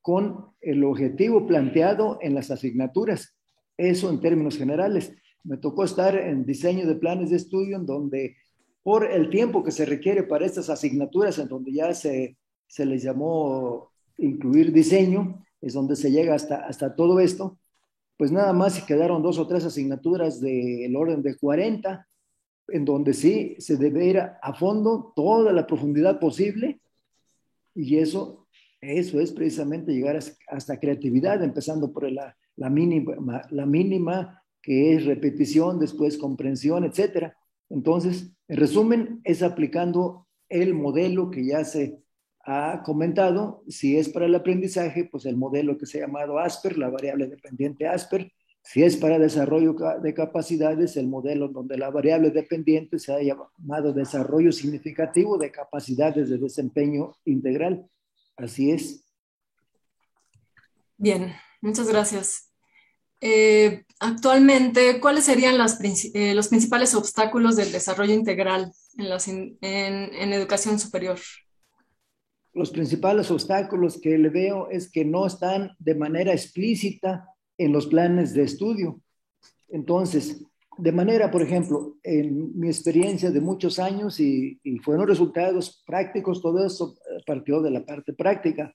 [0.03, 3.35] con el objetivo planteado en las asignaturas.
[3.79, 5.14] Eso en términos generales.
[5.42, 8.37] Me tocó estar en diseño de planes de estudio en donde
[8.82, 13.02] por el tiempo que se requiere para estas asignaturas, en donde ya se, se les
[13.02, 17.58] llamó incluir diseño, es donde se llega hasta, hasta todo esto,
[18.16, 22.06] pues nada más se quedaron dos o tres asignaturas del orden de 40,
[22.68, 26.80] en donde sí se debe ir a fondo toda la profundidad posible,
[27.74, 28.46] y eso,
[28.80, 35.06] eso es precisamente llegar hasta creatividad, empezando por la, la, mínima, la mínima, que es
[35.06, 37.36] repetición, después comprensión, etcétera.
[37.70, 42.02] Entonces, en resumen, es aplicando el modelo que ya se
[42.44, 43.62] ha comentado.
[43.68, 47.28] Si es para el aprendizaje, pues el modelo que se ha llamado ASPER, la variable
[47.28, 48.32] dependiente ASPER.
[48.60, 53.92] Si es para desarrollo de capacidades, el modelo donde la variable dependiente se ha llamado
[53.92, 57.86] desarrollo significativo de capacidades de desempeño integral.
[58.36, 59.04] Así es.
[60.96, 62.49] Bien, muchas gracias.
[63.20, 65.54] Eh, actualmente, ¿cuáles serían
[66.14, 71.18] eh, los principales obstáculos del desarrollo integral en, en educación superior?
[72.52, 77.28] Los principales obstáculos que le veo es que no están de manera explícita
[77.59, 79.00] en los planes de estudio.
[79.68, 80.42] Entonces,
[80.80, 86.64] de manera, por ejemplo, en mi experiencia de muchos años y, fueron resultados prácticos, todo
[86.64, 88.74] eso partió de la parte práctica.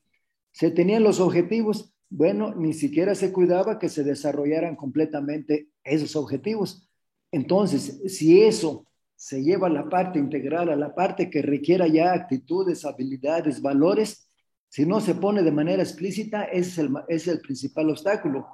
[0.52, 6.88] Se tenían los objetivos, bueno, ni siquiera se cuidaba que se desarrollaran completamente esos objetivos.
[7.30, 8.86] Entonces, si eso
[9.18, 14.30] se lleva a la parte integral, a la parte que requiera ya actitudes, habilidades, valores,
[14.70, 18.48] si no se pone de manera explícita, es el, es el principal obstáculo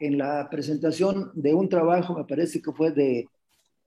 [0.00, 3.28] en la presentación de un trabajo, me parece que fue de,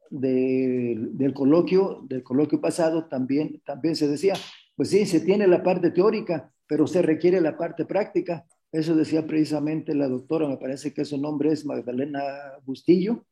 [0.09, 4.35] del coloquio, del coloquio pasado, también, también se decía,
[4.77, 8.45] pues sí, se tiene la parte teórica, pero se requiere la parte práctica.
[8.71, 12.21] Eso decía precisamente la doctora, me parece que su nombre es Magdalena
[12.65, 13.25] Bustillo,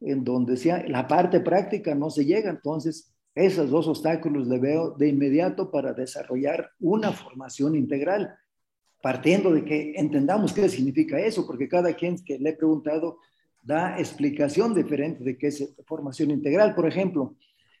[0.00, 2.50] en donde decía, la parte práctica no se llega.
[2.50, 8.34] Entonces, esos dos obstáculos le veo de inmediato para desarrollar una formación integral
[9.02, 13.18] partiendo de que entendamos qué significa eso, porque cada quien que le he preguntado
[13.60, 16.74] da explicación diferente de qué es formación integral.
[16.74, 17.34] Por ejemplo,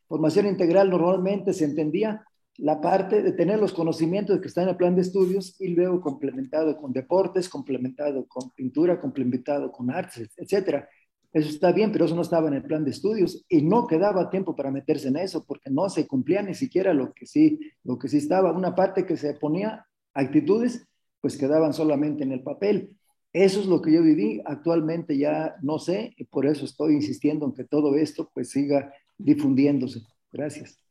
[0.08, 2.24] formación integral normalmente se entendía
[2.58, 6.00] la parte de tener los conocimientos que están en el plan de estudios y luego
[6.00, 10.88] complementado con deportes, complementado con pintura, complementado con artes, etcétera.
[11.32, 14.28] Eso está bien, pero eso no estaba en el plan de estudios y no quedaba
[14.28, 17.98] tiempo para meterse en eso porque no se cumplía ni siquiera lo que sí, lo
[17.98, 18.52] que sí estaba.
[18.52, 20.86] Una parte que se ponía actitudes
[21.22, 22.96] pues quedaban solamente en el papel.
[23.32, 27.46] Eso es lo que yo viví, actualmente ya no sé, y por eso estoy insistiendo
[27.46, 30.00] en que todo esto pues siga difundiéndose.
[30.30, 30.82] Gracias.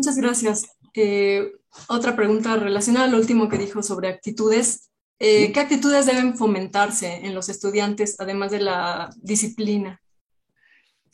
[0.00, 0.66] Muchas gracias.
[0.94, 1.52] Eh,
[1.90, 4.90] otra pregunta relacionada al último que dijo sobre actitudes.
[5.18, 10.00] Eh, ¿Qué actitudes deben fomentarse en los estudiantes, además de la disciplina?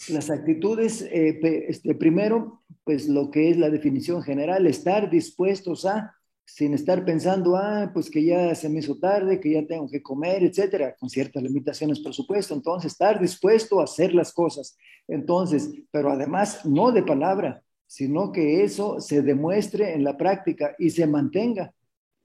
[0.08, 6.14] Las actitudes, eh, este, primero, pues lo que es la definición general, estar dispuestos a
[6.44, 10.00] sin estar pensando, ah, pues que ya se me hizo tarde, que ya tengo que
[10.00, 12.54] comer, etcétera, con ciertas limitaciones, por supuesto.
[12.54, 14.78] Entonces, estar dispuesto a hacer las cosas.
[15.08, 20.90] Entonces, pero además, no de palabra, sino que eso se demuestre en la práctica y
[20.90, 21.72] se mantenga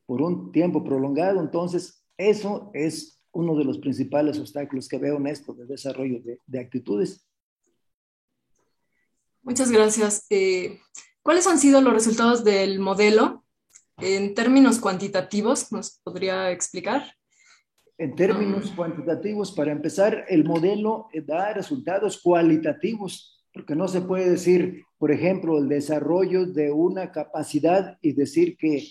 [0.05, 1.39] por un tiempo prolongado.
[1.39, 6.59] Entonces, eso es uno de los principales obstáculos que veo en esto de desarrollo de,
[6.59, 7.25] actitudes.
[9.41, 10.25] Muchas gracias.
[10.29, 10.79] Eh,
[11.23, 13.45] ¿Cuáles han sido los resultados del modelo
[13.97, 17.15] en términos cuantitativos, ¿nos podría explicar?
[17.97, 24.83] En términos cuantitativos, para empezar, el modelo da resultados cualitativos, porque no se puede decir,
[25.01, 28.87] por ejemplo, el desarrollo de una capacidad y decir que,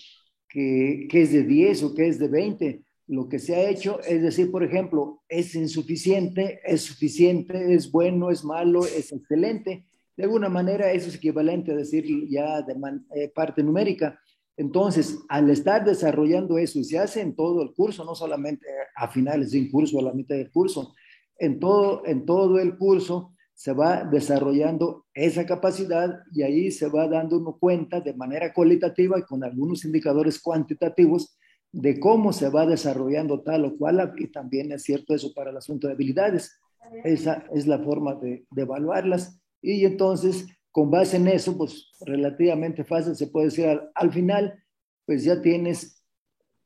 [0.49, 2.83] que, que es de 10 o que es de 20.
[3.07, 8.29] Lo que se ha hecho es decir, por ejemplo, es insuficiente, es suficiente, es bueno,
[8.29, 9.85] es malo, es excelente.
[10.17, 12.75] De alguna manera eso es equivalente a decir ya de
[13.15, 14.19] eh, parte numérica.
[14.57, 19.07] Entonces, al estar desarrollando eso, y se hace en todo el curso, no solamente a
[19.07, 20.93] finales de un curso, a la mitad del curso,
[21.39, 27.07] en todo, en todo el curso se va desarrollando esa capacidad y ahí se va
[27.07, 31.37] dando uno cuenta de manera cualitativa y con algunos indicadores cuantitativos
[31.71, 35.57] de cómo se va desarrollando tal o cual, y también es cierto eso para el
[35.57, 36.59] asunto de habilidades.
[37.03, 39.39] Esa es la forma de, evaluarlas.
[39.61, 44.59] Y entonces con base en eso, pues relativamente fácil se puede decir al, final,
[45.05, 46.03] pues ya tienes,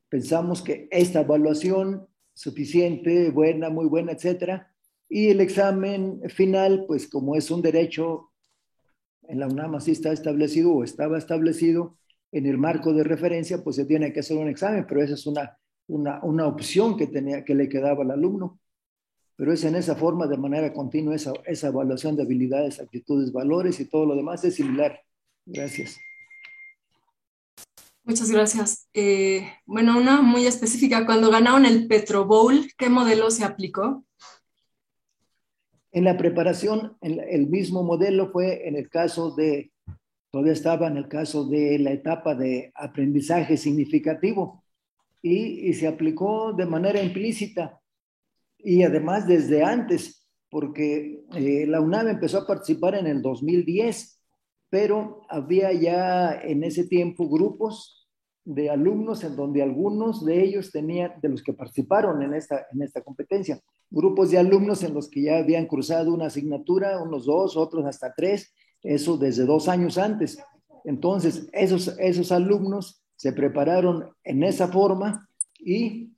[0.08, 4.72] pensamos que esta evaluación suficiente, buena, muy buena, etcétera,
[5.08, 8.32] y el examen final, pues como es un derecho
[9.28, 11.98] en la UNAM así está establecido o estaba establecido
[12.32, 15.26] en el marco de referencia, pues se tiene que hacer un examen, pero esa es
[15.26, 18.60] una, una, una opción que, tenía, que le quedaba al alumno
[19.36, 23.78] pero es en esa forma, de manera continua, esa, esa evaluación de habilidades, actitudes, valores
[23.80, 24.98] y todo lo demás es similar.
[25.44, 25.98] Gracias.
[28.02, 28.88] Muchas gracias.
[28.94, 31.04] Eh, bueno, una muy específica.
[31.04, 34.04] Cuando ganaron el Petro Bowl, ¿qué modelo se aplicó?
[35.96, 39.72] En la preparación, el mismo modelo fue en el caso de,
[40.30, 44.62] todavía estaba en el caso de la etapa de aprendizaje significativo.
[45.22, 47.80] Y, se aplicó de manera implícita.
[48.58, 54.20] Y además desde antes, porque eh, la UNAM empezó a participar en el 2010,
[54.68, 58.05] pero había ya en ese tiempo grupos
[58.46, 62.80] de alumnos en donde algunos de ellos tenían, de los que participaron en esta, en
[62.80, 67.56] esta competencia, grupos de alumnos en los que ya habían cruzado una asignatura, unos dos,
[67.56, 70.38] otros hasta tres, eso desde dos años antes.
[70.84, 75.28] Entonces, esos, esos alumnos se prepararon en esa forma
[75.58, 76.12] y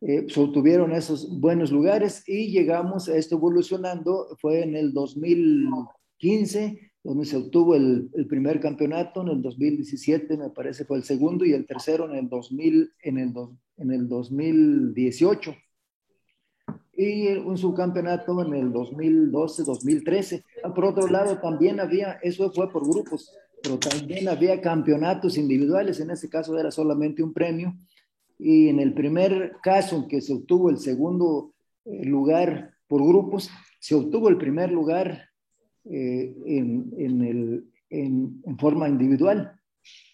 [0.00, 7.24] eh, obtuvieron esos buenos lugares y llegamos a esto evolucionando, fue en el 2015 donde
[7.24, 11.64] se obtuvo el, primer campeonato, en el 2017 me parece fue el segundo y el
[11.64, 13.32] tercero en el, 2000, en el,
[13.78, 15.54] en el 2018
[16.94, 20.44] y un subcampeonato en el 2012, 2013.
[20.74, 26.10] Por otro lado, también había, eso fue por grupos, pero también había campeonatos individuales, en
[26.10, 27.74] ese caso era solamente un premio.
[28.38, 31.54] Y en el primer caso en que se obtuvo el segundo
[31.86, 33.48] eh, lugar por grupos,
[33.80, 35.27] se obtuvo el primer lugar
[35.90, 39.52] eh, en, en, el, en, forma individual.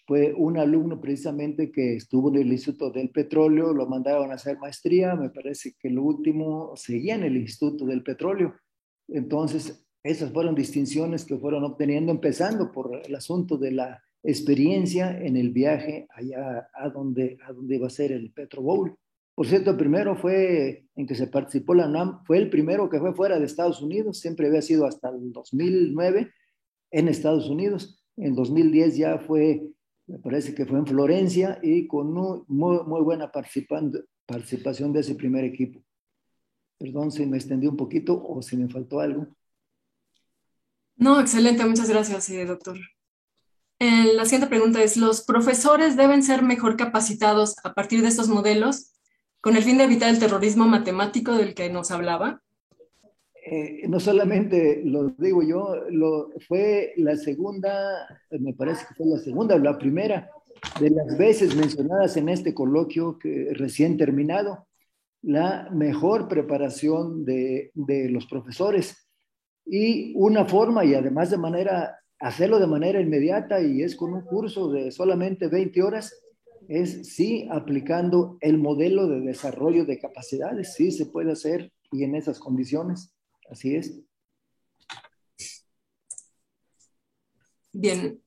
[0.07, 4.59] Fue un alumno precisamente que estuvo en el Instituto del Petróleo, lo mandaron a hacer
[4.59, 8.55] maestría, me parece que el último seguía en el Instituto del Petróleo.
[9.09, 15.37] Entonces, esas fueron distinciones que fueron obteniendo, empezando por el asunto de la experiencia en
[15.37, 18.97] el viaje allá a donde, a donde iba a ser el Petro Bowl.
[19.35, 23.15] Por cierto, primero fue en que se participó la UNAM, fue el primero que fue
[23.15, 26.33] fuera de Estados Unidos, siempre había sido hasta el 2009
[26.93, 28.05] en Estados Unidos.
[28.17, 29.67] En 2010 ya fue,
[30.07, 35.45] me parece que fue en Florencia y con muy, muy buena participación de ese primer
[35.45, 35.83] equipo.
[36.79, 39.27] Perdón si me extendí un poquito o si me faltó algo.
[40.97, 42.79] No, excelente, muchas gracias, eh, doctor.
[43.81, 48.29] Eh, la siguiente pregunta es, ¿los profesores deben ser mejor capacitados a partir de estos
[48.29, 48.94] modelos
[49.45, 52.41] con el fin de evitar el terrorismo matemático del que nos hablaba?
[53.45, 59.19] Eh, no solamente lo digo yo, lo, fue la segunda, me parece que fue la
[59.19, 60.31] segunda o la primera
[60.81, 64.67] de las veces mencionadas en este coloquio que recién terminado,
[65.21, 69.11] la mejor preparación de, de los profesores
[69.67, 74.23] y una forma y además de manera, hacerlo de manera inmediata y es con un
[74.23, 76.24] curso de solamente 20 horas
[76.69, 82.15] es sí aplicando el modelo de desarrollo de capacidades, sí se puede hacer y en
[82.15, 83.15] esas condiciones,
[83.51, 84.01] así es.
[87.73, 88.21] Bien,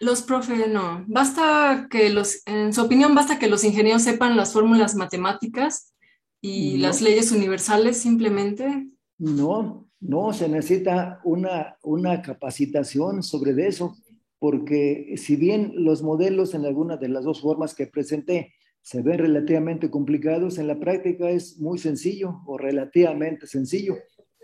[0.00, 4.52] los profes, no, basta que los, en su opinión, basta que los ingenieros sepan las
[4.52, 5.94] fórmulas matemáticas
[6.40, 8.88] y las leyes universales simplemente.
[9.18, 13.96] No, no, se necesita una, una capacitación sobre eso
[14.38, 18.52] porque si bien los modelos en alguna de las dos formas que presenté
[18.86, 23.96] se ven relativamente complicados, en la práctica es muy sencillo o relativamente sencillo.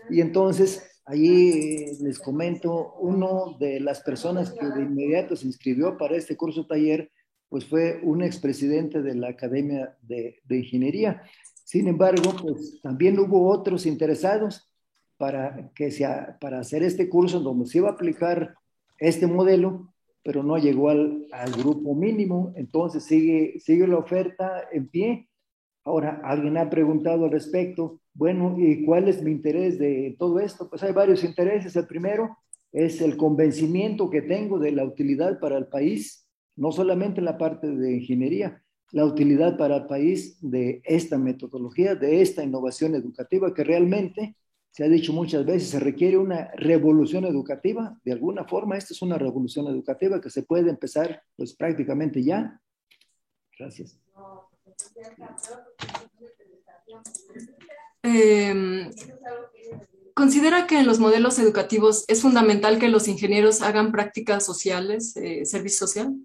[0.09, 6.17] Y entonces, allí les comento, uno de las personas que de inmediato se inscribió para
[6.17, 7.09] este curso taller,
[7.47, 11.23] pues fue un expresidente de la Academia de, Ingeniería.
[11.63, 14.69] Sin embargo, pues también hubo otros interesados
[15.17, 18.55] para, que sea, para hacer este curso donde se iba a aplicar
[19.03, 19.93] este modelo,
[20.23, 21.27] pero no llegó al,
[21.57, 25.29] grupo mínimo, entonces sigue, sigue la oferta en pie.
[25.83, 30.69] Ahora, alguien ha preguntado al respecto, bueno, ¿y cuál es mi interés de todo esto?
[30.69, 31.75] Pues hay varios intereses.
[31.75, 32.37] El primero
[32.71, 36.25] es el convencimiento que tengo de la utilidad para el país,
[36.55, 42.21] no solamente la parte de ingeniería, la utilidad para el país de esta metodología, de
[42.21, 44.37] esta innovación educativa que realmente
[44.73, 47.95] se ha dicho muchas veces, se requiere una revolución educativa.
[48.03, 52.59] De alguna forma, esta es una revolución educativa que se puede empezar pues prácticamente ya.
[53.57, 53.99] Gracias.
[58.01, 58.89] Eh,
[60.15, 65.45] ¿Considera que en los modelos educativos es fundamental que los ingenieros hagan prácticas sociales, eh,
[65.45, 66.15] servicio social?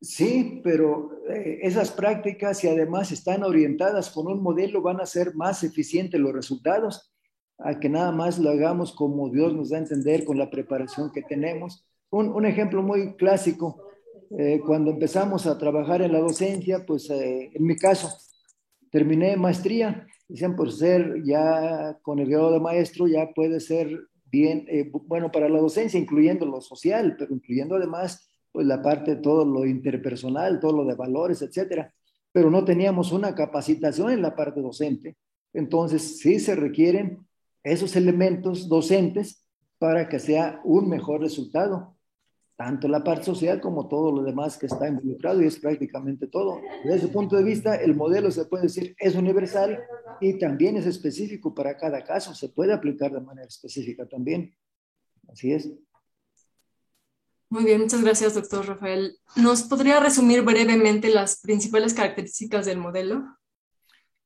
[0.00, 5.34] Sí, pero eh, esas prácticas, y además están orientadas con un modelo, van a ser
[5.34, 7.12] más eficientes los resultados,
[7.58, 11.10] a que nada más lo hagamos como Dios nos da a entender con la preparación
[11.10, 11.84] que tenemos.
[12.10, 13.88] Un, ejemplo muy clásico,
[14.38, 18.08] eh, cuando empezamos a trabajar en la docencia, pues eh, en mi caso,
[18.92, 23.90] terminé maestría, dicen por ser ya con el grado de maestro, ya puede ser
[24.30, 24.64] bien,
[25.06, 28.27] bueno para la docencia, incluyendo lo social, pero incluyendo además
[28.58, 31.94] pues la parte todo lo interpersonal, todo lo de valores, etcétera.
[32.32, 35.16] Pero no teníamos una capacitación en la parte docente.
[35.52, 37.24] Entonces, sí se requieren
[37.62, 39.46] esos elementos docentes
[39.78, 41.94] para que sea un mejor resultado,
[42.56, 46.60] tanto la parte social como todo lo demás que está involucrado y es prácticamente todo.
[46.82, 49.78] Desde ese punto de vista, el modelo se puede decir es universal
[50.20, 54.52] y también es específico para cada caso, se puede aplicar de manera específica también.
[55.28, 55.70] Así es.
[57.50, 59.16] Muy bien, muchas gracias, doctor Rafael.
[59.36, 63.24] ¿Nos podría resumir brevemente las principales características del modelo?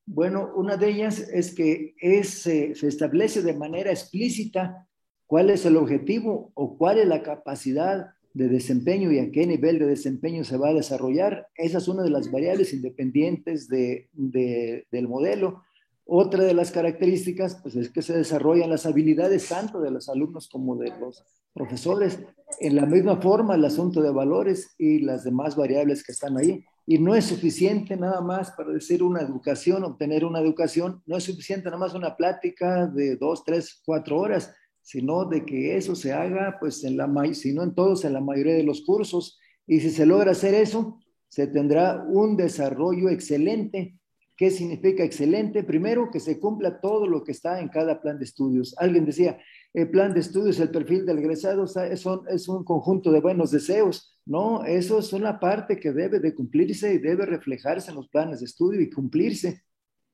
[0.05, 4.87] Bueno, una de ellas es que es, eh, se establece de manera explícita
[5.25, 9.79] cuál es el objetivo o cuál es la capacidad de desempeño y a qué nivel
[9.79, 11.47] de desempeño se va a desarrollar.
[11.55, 15.63] Esa es una de las variables independientes de, del modelo.
[16.05, 20.49] Otra de las características pues, es que se desarrollan las habilidades tanto de los alumnos
[20.49, 22.19] como de los profesores.
[22.59, 26.63] En la misma forma, el asunto de valores y las demás variables que están ahí.
[26.85, 31.23] Y no es suficiente nada más para decir una educación, obtener una educación, no es
[31.23, 36.11] suficiente nada más una plática de dos, tres, cuatro horas, sino de que eso se
[36.11, 39.39] haga, pues, en la, si no en todos, en la mayoría de los cursos.
[39.65, 40.99] Y si se logra hacer eso,
[41.29, 43.97] se tendrá un desarrollo excelente
[44.35, 45.63] ¿Qué significa excelente?
[45.63, 48.75] Primero, que se cumpla todo lo que está en cada plan de estudios.
[48.77, 49.37] Alguien decía,
[49.73, 53.49] el plan de estudios, el perfil del egresado es un, es un conjunto de buenos
[53.49, 54.19] deseos.
[54.25, 58.39] No, eso es una parte que debe de cumplirse y debe reflejarse en los planes
[58.39, 59.63] de estudio y cumplirse.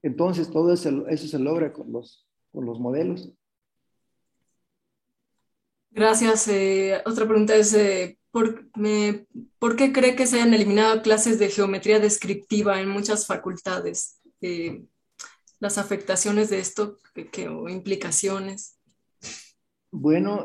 [0.01, 3.34] Entonces, todo eso, se logra con los, con los modelos.
[5.91, 6.47] Gracias.
[6.47, 8.70] Eh, otra pregunta es, eh, ¿por,
[9.60, 14.22] ¿por, qué cree que se hayan eliminado clases de geometría descriptiva en muchas facultades?
[14.39, 14.86] Eh,
[15.60, 16.97] las afectaciones de esto
[17.34, 18.79] que, o implicaciones.
[19.92, 20.44] Bueno,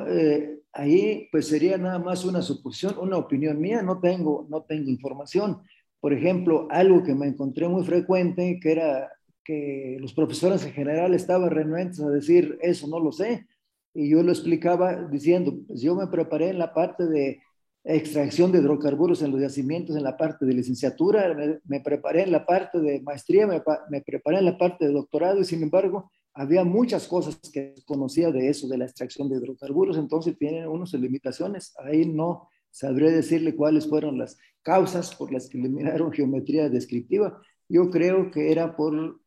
[0.72, 5.62] ahí pues sería nada más una suposición, una opinión mía, no tengo, no tengo información.
[6.00, 9.10] Por ejemplo, algo que me encontré muy frecuente, que era
[9.44, 13.46] que los profesores en general estaban renuentes a decir, eso no lo sé,
[13.92, 17.40] y yo lo explicaba diciendo, pues yo me preparé en la parte de
[17.84, 22.46] extracción de hidrocarburos en los yacimientos, en la parte de licenciatura, me, preparé en la
[22.46, 27.06] parte de maestría, me, preparé en la parte de doctorado y sin embargo había muchas
[27.08, 31.74] cosas que conocía de eso, de la extracción de hidrocarburos, entonces tienen unas limitaciones.
[31.78, 37.40] Ahí no sabré decirle cuáles fueron las causas por las que eliminaron geometría descriptiva.
[37.68, 39.20] Yo creo que era por,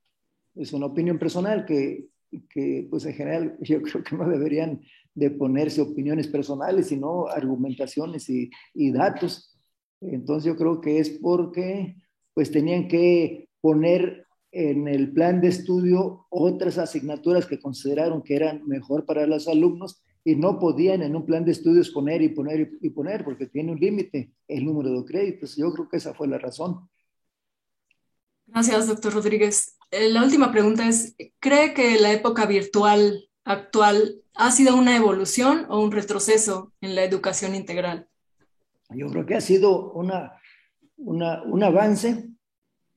[0.55, 2.09] es una opinión personal, que
[2.49, 4.81] que pues en general yo creo que no deberían
[5.13, 9.57] de ponerse opiniones personales, sino argumentaciones y, y datos.
[9.99, 11.95] Entonces yo creo que es porque
[12.33, 18.65] pues tenían que poner en el plan de estudio otras asignaturas que consideraron que eran
[18.65, 22.71] mejor para los alumnos y no podían en un plan de estudios poner y poner
[22.81, 25.55] y poner porque tiene un límite el número de créditos.
[25.55, 26.89] Yo creo que esa fue la razón.
[28.45, 29.77] Gracias, doctor Rodríguez.
[29.91, 35.65] Eh, la última pregunta es, ¿cree que la época virtual actual ha sido una evolución
[35.69, 38.07] o un retroceso en la educación integral?
[38.89, 40.33] Yo creo que ha sido una,
[40.97, 42.29] un avance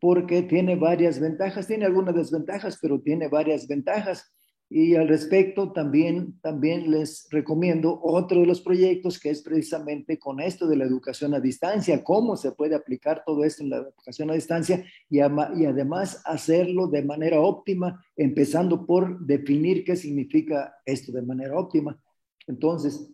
[0.01, 4.33] porque tiene varias ventajas, tiene algunas desventajas, pero tiene varias ventajas.
[4.73, 10.39] Y al respecto, también, también les recomiendo otro de los proyectos que es precisamente con
[10.41, 14.31] esto de la educación a distancia, cómo se puede aplicar todo esto en la educación
[14.31, 21.11] a distancia y, y además hacerlo de manera óptima, empezando por definir qué significa esto
[21.11, 22.01] de manera óptima.
[22.47, 23.13] Entonces,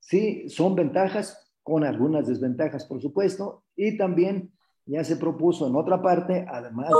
[0.00, 4.53] sí, son ventajas con algunas desventajas, por supuesto, y también
[4.86, 6.90] ya se propuso en otra parte, además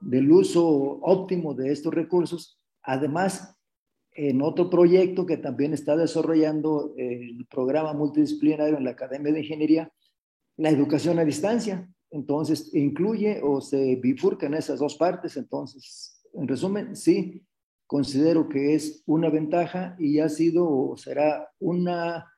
[0.00, 0.64] del uso
[1.02, 3.56] óptimo de estos recursos, Además,
[4.12, 9.92] en otro proyecto que también está desarrollando el programa multidisciplinario en la Academia de Ingeniería,
[10.56, 11.88] la educación a distancia.
[12.10, 15.36] Entonces, incluye o se bifurca en esas dos partes.
[15.36, 17.42] Entonces, en resumen, sí,
[17.86, 22.31] considero que es una ventaja y ha sido o será una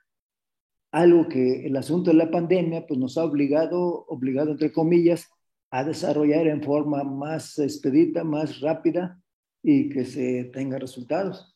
[0.95, 5.29] algo que el asunto de la pandemia pues nos ha obligado, obligado entre comillas,
[5.71, 9.21] a desarrollar en forma más expedita, más rápida
[9.61, 11.53] y que se tenga resultados.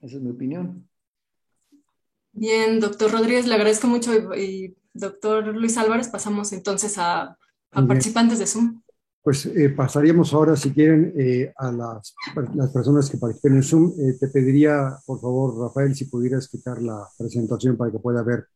[0.00, 0.88] Esa es mi opinión.
[2.30, 7.36] Bien, doctor Rodríguez, le agradezco mucho y, doctor Luis Álvarez, pasamos entonces a,
[7.72, 8.82] participantes de Zoom.
[9.24, 12.14] Pues eh, pasaríamos ahora, si quieren, eh, a las,
[12.54, 13.92] las, personas que participen en Zoom.
[13.98, 18.48] Eh, te pediría, por favor, Rafael, si pudieras quitar la presentación para que pueda ver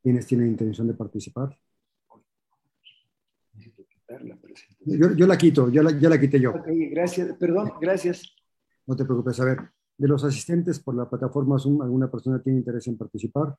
[0.00, 1.58] quiénes tienen intención de participar.
[4.84, 6.52] Yo, la quito, ya la, ya la quité yo.
[6.66, 8.22] Gracias, perdón, gracias.
[8.86, 9.58] No te preocupes, a ver,
[9.98, 13.56] de los asistentes por la plataforma Zoom, ¿alguna persona tiene interés en participar?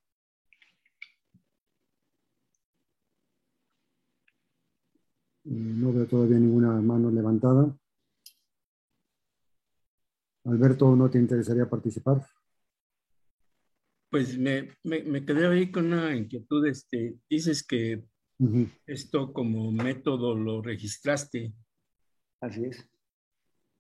[5.46, 7.76] No veo todavía ninguna mano levantada.
[10.46, 12.26] Alberto, ¿no te interesaría participar?
[14.10, 16.66] Pues me, me quedé ahí con una inquietud.
[16.68, 18.04] Este, dices que
[18.86, 21.54] esto como método lo registraste.
[22.42, 22.90] Así es.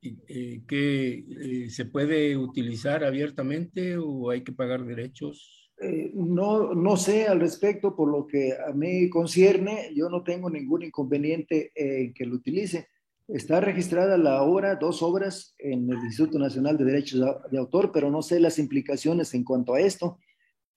[0.01, 1.25] ¿Y, eh, ¿Que
[1.65, 5.62] eh, se puede utilizar abiertamente o hay que pagar derechos?
[5.81, 10.49] Eh, no, no sé al respecto, por lo que a mí concierne, yo no tengo
[10.49, 12.87] ningún inconveniente en que lo utilice.
[13.27, 18.11] Está registrada la obra, dos obras en el Instituto Nacional de Derechos de Autor, pero
[18.11, 20.19] no sé las implicaciones en cuanto a esto.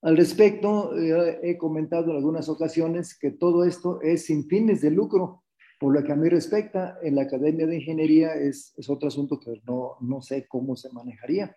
[0.03, 4.91] Al respecto, eh, he comentado en algunas ocasiones que todo esto es sin fines de
[4.91, 5.43] lucro.
[5.81, 9.39] Por lo que a mí respecta, en la Academia de Ingeniería es, es otro asunto
[9.39, 11.57] que no, no sé cómo se manejaría.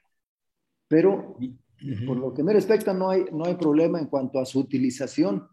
[0.87, 1.37] Pero
[2.05, 5.47] por lo que me respecta, no hay, no hay problema en cuanto a su utilización.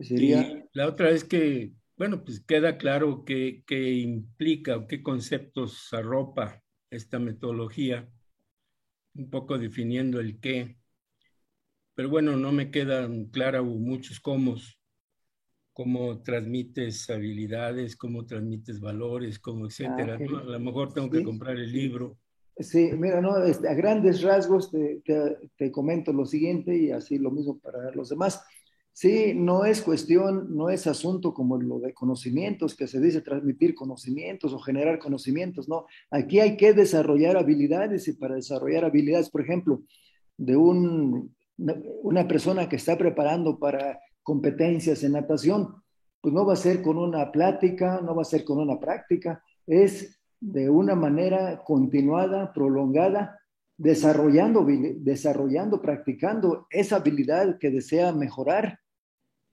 [0.00, 0.64] Sería...
[0.72, 6.62] la otra es que, bueno, pues queda claro qué, qué implica o qué conceptos arropa
[6.90, 8.08] esta metodología,
[9.14, 10.78] un poco definiendo el qué.
[11.94, 14.56] Pero bueno, no me quedan claros muchos cómo,
[15.72, 20.18] cómo transmites habilidades, cómo transmites valores, cómo etcétera.
[20.18, 22.18] Ah, a lo mejor tengo que comprar el libro
[22.58, 25.02] Sí, mira, no, este, a grandes rasgos te,
[25.56, 28.44] te, comento lo siguiente y así lo mismo para los demás.
[28.92, 33.74] Sí, no es cuestión, no es asunto como lo de conocimientos, que se dice transmitir
[33.74, 35.86] conocimientos o generar conocimientos, no.
[36.10, 39.82] Aquí hay que desarrollar habilidades y para desarrollar habilidades, por ejemplo,
[40.36, 41.34] de un,
[42.02, 45.82] una persona que está preparando para competencias en natación,
[46.20, 49.42] pues no va a ser con una plática, no va a ser con una práctica,
[49.66, 53.38] es de una manera continuada, prolongada,
[53.78, 54.66] desarrollando,
[54.96, 58.80] desarrollando, practicando esa habilidad que desea mejorar.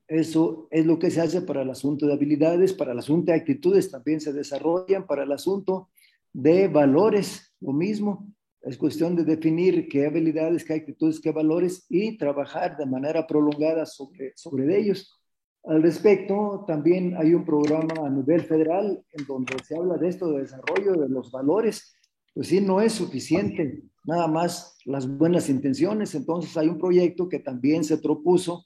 [0.07, 3.37] Eso es lo que se hace para el asunto de habilidades, para el asunto de
[3.37, 5.89] actitudes también se desarrollan, para el asunto
[6.33, 8.27] de valores, lo mismo.
[8.63, 13.85] Es cuestión de definir qué habilidades, qué actitudes, qué valores y trabajar de manera prolongada
[13.85, 15.18] sobre, sobre ellos.
[15.65, 20.31] Al respecto, también hay un programa a nivel federal en donde se habla de esto,
[20.31, 21.95] de desarrollo de los valores.
[22.33, 26.15] Pues sí, no es suficiente, nada más las buenas intenciones.
[26.15, 28.65] Entonces hay un proyecto que también se propuso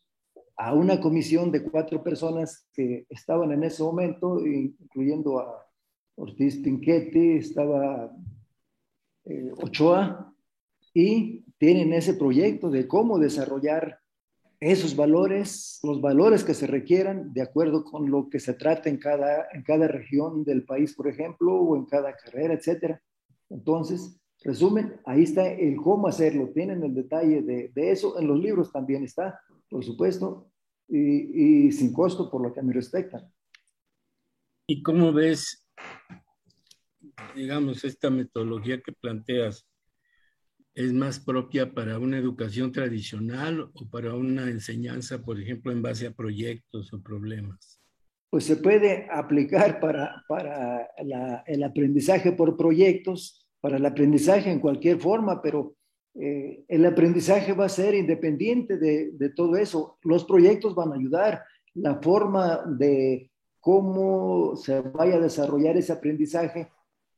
[0.55, 5.65] a una comisión de cuatro personas que estaban en ese momento, incluyendo a
[6.15, 8.15] Ortiz Pinquete, estaba
[9.25, 10.33] eh, Ochoa,
[10.93, 13.99] y tienen ese proyecto de cómo desarrollar
[14.71, 18.97] esos valores, los valores que se requieran de acuerdo con lo que se trata en
[18.97, 23.01] cada, en cada región del país, por ejemplo, o en cada carrera, etcétera.
[23.49, 26.49] Entonces, resumen, ahí está el cómo hacerlo.
[26.53, 28.19] Tienen el detalle de, de eso.
[28.19, 29.39] En los libros también está,
[29.69, 30.49] por supuesto,
[30.87, 33.29] y, y, sin costo por lo que me respecta.
[34.67, 35.67] ¿Y cómo ves,
[37.35, 39.65] digamos, esta metodología que planteas?
[40.75, 46.07] Es más propia para una educación tradicional o para una enseñanza, por ejemplo, en base
[46.07, 47.79] a proyectos o problemas?
[48.29, 50.89] Pues se puede aplicar para, para
[51.45, 55.75] el aprendizaje por proyectos, para el aprendizaje en cualquier forma, pero
[56.15, 59.99] eh, el aprendizaje va a ser independiente de, de todo eso.
[60.01, 61.43] Los proyectos van a ayudar.
[61.75, 66.69] La forma de cómo se vaya a desarrollar ese aprendizaje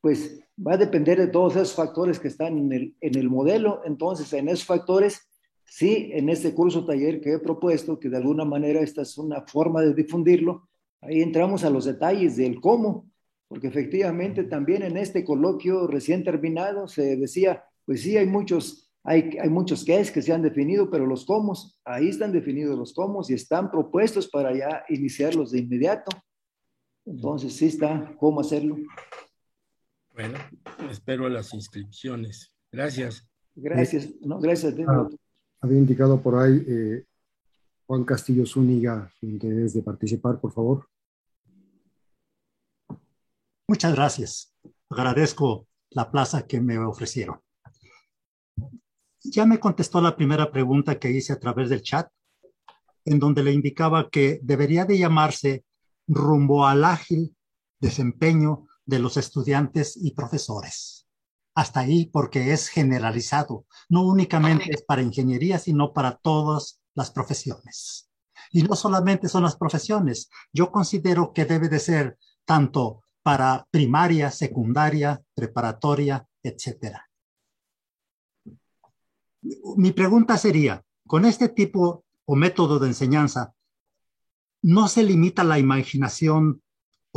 [0.06, 3.82] pues va a depender de todos esos factores que están en el, modelo.
[3.86, 5.28] Entonces, en esos factores,
[5.64, 9.42] sí, en este curso taller que he propuesto, que de alguna manera esta es una
[9.48, 10.70] forma de difundirlo,
[11.02, 13.10] ahí entramos a los detalles del cómo,
[13.48, 19.36] porque efectivamente también en este coloquio recién terminado se decía, pues sí, hay muchos, hay,
[19.42, 21.54] hay muchos es que se han definido, pero los cómo,
[21.84, 26.12] ahí están definidos los cómo y están propuestos para ya iniciarlos de inmediato.
[27.08, 28.78] Entonces, sí está cómo hacerlo.
[30.16, 30.40] Bueno,
[30.90, 32.54] espero las inscripciones.
[32.72, 33.28] Gracias.
[33.54, 34.10] Gracias.
[34.22, 34.74] No, gracias.
[34.88, 35.10] Ah,
[35.60, 37.06] había indicado por ahí eh,
[37.86, 40.88] Juan Castillo Zúñiga su interés de participar, por favor.
[43.68, 44.56] Muchas gracias.
[44.90, 47.42] Agradezco la plaza que me ofrecieron.
[49.22, 52.10] Ya me contestó la primera pregunta que hice a través del chat,
[53.04, 55.66] en donde le indicaba que debería de llamarse
[56.08, 57.36] rumbo al ágil
[57.82, 61.08] desempeño de los estudiantes y profesores.
[61.54, 68.10] Hasta ahí porque es generalizado, no únicamente es para ingeniería, sino para todas las profesiones.
[68.52, 74.32] Y no solamente son las profesiones, yo considero que debe de ser tanto para primaria,
[74.32, 77.10] secundaria, preparatoria, etcétera.
[79.78, 83.54] Mi pregunta sería, con este tipo o método de enseñanza,
[84.62, 86.62] ¿no se limita la imaginación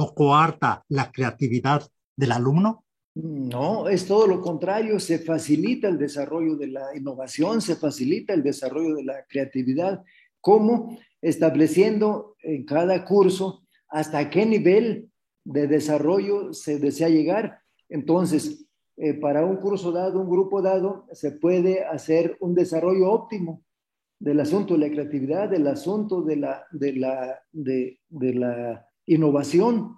[0.00, 1.82] o coarta la creatividad
[2.16, 2.84] del alumno?
[3.14, 8.44] No, es todo lo contrario, se facilita el desarrollo de la innovación, se facilita el
[8.44, 10.04] desarrollo de la creatividad,
[10.40, 10.96] ¿cómo?
[11.20, 15.10] Estableciendo en cada curso hasta qué nivel
[15.44, 17.58] de desarrollo se desea llegar.
[17.88, 23.64] Entonces, eh, para un curso dado, un grupo dado, se puede hacer un desarrollo óptimo
[24.20, 29.96] del asunto de la creatividad, del asunto de la, de la, de, de la innovación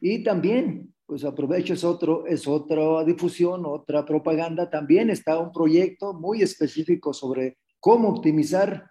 [0.00, 6.14] y también, pues aprovecho, es, otro, es otra difusión, otra propaganda, también está un proyecto
[6.14, 8.90] muy específico sobre cómo optimizar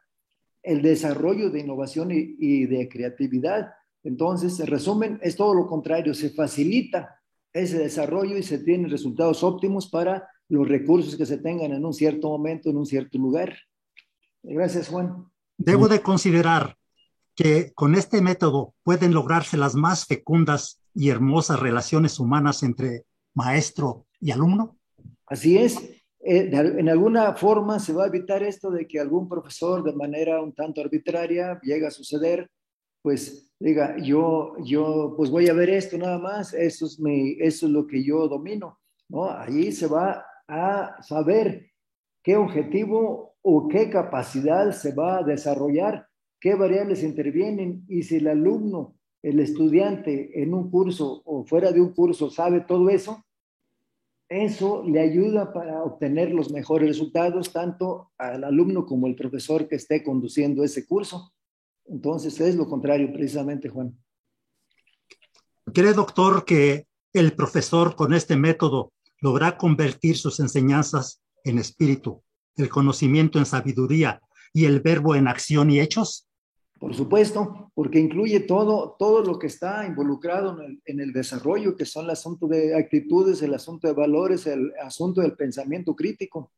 [0.63, 3.71] el desarrollo de innovación y, de creatividad.
[4.03, 7.19] Entonces, en resumen, es todo lo contrario, se facilita
[7.51, 11.93] ese desarrollo y se tienen resultados óptimos para los recursos que se tengan en un
[11.93, 13.55] cierto momento, en un cierto lugar.
[14.43, 15.25] Gracias, Juan.
[15.57, 16.77] Debo de considerar
[17.35, 24.05] que con este método pueden lograrse las más fecundas y hermosas relaciones humanas entre maestro
[24.19, 24.77] y alumno.
[25.25, 25.77] Así es.
[26.23, 30.41] Eh, en alguna forma se va a evitar esto de que algún profesor de manera
[30.41, 32.47] un tanto arbitraria llegue a suceder,
[33.01, 37.65] pues diga, yo, yo, pues voy a ver esto nada más, eso es, mi, eso
[37.65, 38.79] es lo que yo domino,
[39.09, 39.31] ¿no?
[39.31, 41.71] Ahí se va a saber
[42.21, 46.07] qué objetivo o qué capacidad se va a desarrollar,
[46.41, 51.79] qué variables intervienen y si el alumno, el estudiante en un curso o fuera de
[51.79, 53.23] un curso sabe todo eso,
[54.27, 59.75] eso le ayuda para obtener los mejores resultados tanto al alumno como al profesor que
[59.75, 61.31] esté conduciendo ese curso.
[61.85, 63.95] Entonces es lo contrario precisamente, Juan.
[65.73, 72.23] ¿Cree, doctor, que el profesor con este método logra convertir sus enseñanzas en espíritu,
[72.55, 74.21] el conocimiento en sabiduría
[74.53, 76.30] y el verbo en acción y hechos?
[76.81, 82.05] Por supuesto, porque incluye todo, todo lo que está involucrado en el, desarrollo, que son
[82.05, 86.51] el asunto de actitudes, el asunto de valores, el asunto del pensamiento crítico.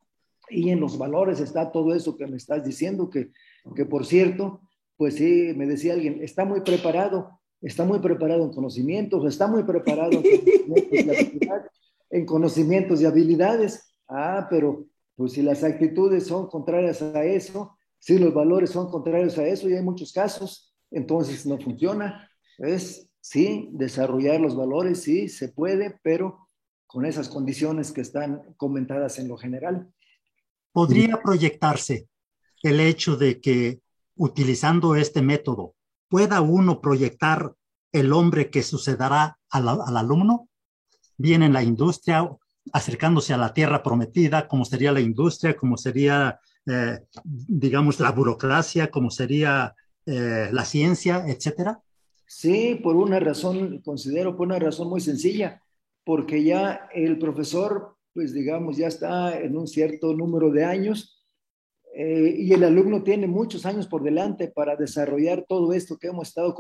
[0.50, 3.32] Y en los valores está todo eso que me estás diciendo, que,
[3.76, 4.62] que por cierto,
[4.96, 9.64] pues sí, me decía alguien, está muy preparado, está muy preparado en conocimientos, está muy
[9.64, 10.24] preparado
[12.12, 13.94] en conocimientos y habilidades.
[14.08, 14.86] Ah, pero
[15.18, 19.70] pues si las actitudes son contrarias a eso, si los valores son contrarios a eso,
[19.70, 22.30] y hay muchos casos, entonces no funciona.
[22.58, 26.50] Es, sí, desarrollar los valores, sí, se puede, pero
[26.86, 29.90] con esas condiciones que están comentadas en lo general.
[30.74, 32.10] ¿Podría proyectarse
[32.62, 33.80] el hecho de que
[34.16, 35.76] utilizando este método
[36.10, 37.54] pueda uno proyectar
[37.94, 40.50] el hombre que sucederá al, al alumno?
[41.18, 42.30] bien en la industria,
[42.74, 48.90] acercándose a la tierra prometida, como sería la industria, como sería, eh, digamos, la burocracia,
[48.90, 51.82] como sería eh, la ciencia, etcétera?
[52.26, 55.62] Sí, por una razón, considero por una razón muy sencilla,
[56.04, 61.24] porque ya el profesor, pues digamos, ya está en un cierto número de años
[61.96, 66.30] eh, y el alumno tiene muchos años por delante para desarrollar todo esto que hemos
[66.30, 66.56] estado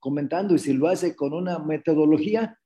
[0.00, 2.58] comentando y si lo hace con una metodología,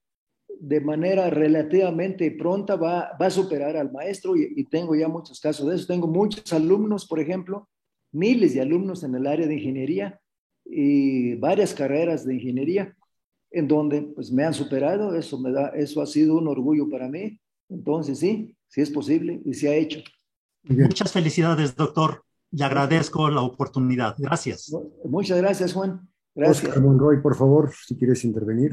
[0.61, 5.69] de manera relativamente pronta va, va a superar al maestro y, tengo ya muchos casos
[5.69, 5.87] de eso.
[5.87, 7.69] Tengo muchos alumnos, por ejemplo,
[8.13, 10.21] miles de alumnos en el área de ingeniería
[10.65, 12.97] y varias carreras de ingeniería
[13.51, 15.15] en donde pues me han superado.
[15.15, 17.41] Eso me da, eso ha sido un orgullo para mí.
[17.69, 20.01] Entonces sí, sí es posible y se ha hecho.
[20.65, 22.25] Muchas felicidades, doctor.
[22.51, 24.15] Le agradezco la oportunidad.
[24.17, 24.73] Gracias.
[25.05, 26.09] Muchas gracias, Juan.
[26.35, 26.69] Gracias.
[26.69, 28.73] Oscar Monroy, por favor, si quieres intervenir.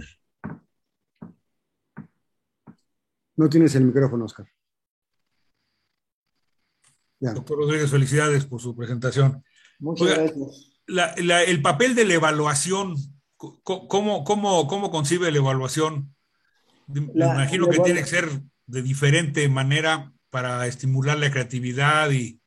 [3.42, 4.46] No tienes el micrófono, Oscar.
[7.20, 9.44] Doctor Rodríguez, felicidades por su presentación.
[9.80, 11.48] Muchas gracias.
[11.48, 12.94] el papel de la evaluación,
[13.38, 16.16] ¿cómo, cómo, cómo concibe la evaluación?
[16.86, 18.30] Me imagino que tiene que ser
[18.68, 22.40] de diferente manera para estimular la creatividad y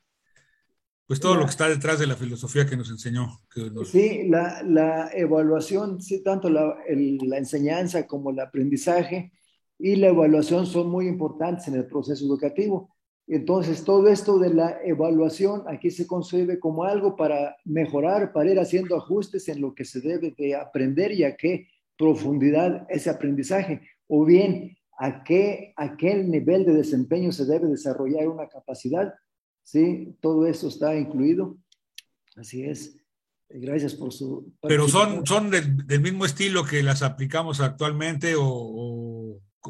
[1.07, 3.43] pues todo lo que está detrás de la filosofía que nos enseñó.
[3.85, 9.33] Sí, la, la, evaluación, sí, tanto la, la enseñanza como el aprendizaje
[9.79, 12.95] y la evaluación son muy importantes en el proceso educativo.
[13.27, 18.61] Entonces, todo esto de la evaluación aquí se concibe como algo para mejorar, para ir
[18.61, 23.81] haciendo ajustes en lo que se debe de aprender y a qué profundidad ese aprendizaje,
[24.09, 29.15] o bien a qué, a qué nivel de desempeño se debe desarrollar una capacidad.
[29.63, 31.57] Sí, todo eso está incluido.
[32.37, 32.97] Así es.
[33.49, 34.53] Gracias por su...
[34.63, 39.04] Pero son, son del, mismo estilo que las aplicamos actualmente o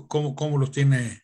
[0.09, 1.23] cómo, cómo los tiene.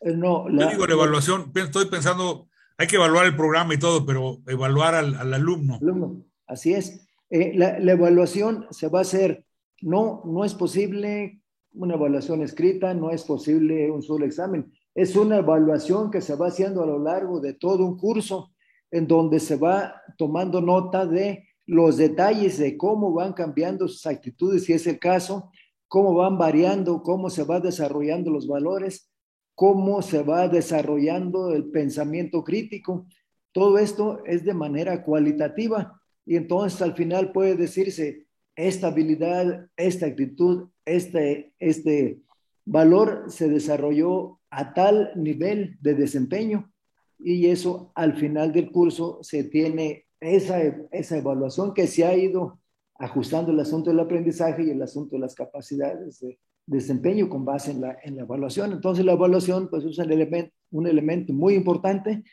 [0.00, 3.78] Eh, no, la, Yo digo la evaluación, estoy pensando, hay que evaluar el programa y
[3.78, 5.78] todo, pero evaluar al, al alumno.
[5.80, 6.24] alumno.
[6.46, 7.06] Así es.
[7.30, 9.44] Eh, la, la, evaluación se va a hacer,
[9.82, 11.42] no, no es posible
[11.72, 14.72] una evaluación escrita, no es posible un solo examen.
[14.94, 18.52] Es una evaluación que se va haciendo a lo largo de todo un curso,
[18.90, 24.64] en donde se va tomando nota de los detalles de cómo van cambiando sus actitudes,
[24.64, 25.50] si es el caso,
[25.88, 29.10] cómo van variando, cómo se va desarrollando los valores,
[29.54, 33.06] cómo se va desarrollando el pensamiento crítico.
[33.52, 40.06] Todo esto es de manera cualitativa y entonces al final puede decirse, esta habilidad, esta
[40.06, 42.20] actitud, este, este
[42.64, 46.70] valor se desarrolló a tal nivel de desempeño
[47.18, 50.60] y eso al final del curso se tiene esa,
[50.90, 52.57] esa evaluación que se ha ido
[52.98, 57.70] ajustando el asunto del aprendizaje y el asunto de las capacidades de desempeño con base
[57.70, 58.72] en la, en la evaluación.
[58.72, 62.24] Entonces la evaluación pues es un elemento, un elemento muy importante.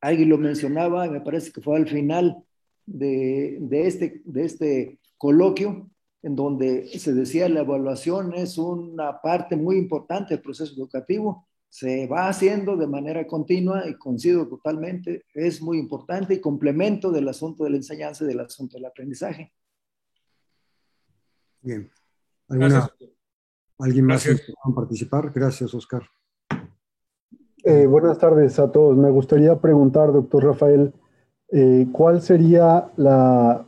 [0.00, 2.42] Alguien lo mencionaba, me parece que fue al final
[2.86, 5.90] de, de, este, de este coloquio,
[6.22, 12.06] en donde se decía la evaluación es una parte muy importante del proceso educativo, se
[12.06, 17.64] va haciendo de manera continua y coincido totalmente, es muy importante y complemento del asunto
[17.64, 19.52] de la enseñanza y del asunto del aprendizaje.
[21.64, 21.90] Bien.
[23.78, 24.36] ¿Alguien más que
[24.74, 25.32] participar?
[25.34, 26.02] Gracias, Oscar.
[27.64, 28.96] Eh, buenas tardes a todos.
[28.98, 30.92] Me gustaría preguntar, doctor Rafael,
[31.50, 33.64] eh, ¿cuál sería la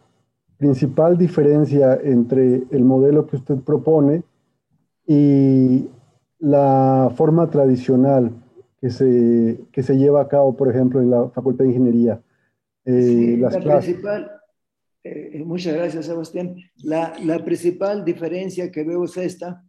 [0.59, 4.23] principal diferencia entre el modelo que usted propone
[5.07, 5.89] y
[6.39, 8.31] la forma tradicional
[8.79, 12.21] que se, que se lleva a cabo, por ejemplo, en la Facultad de Ingeniería?
[12.85, 13.97] Eh, las clases.
[15.09, 16.57] Eh, muchas gracias, Sebastián.
[16.83, 19.65] La, la, principal diferencia que veo es esta.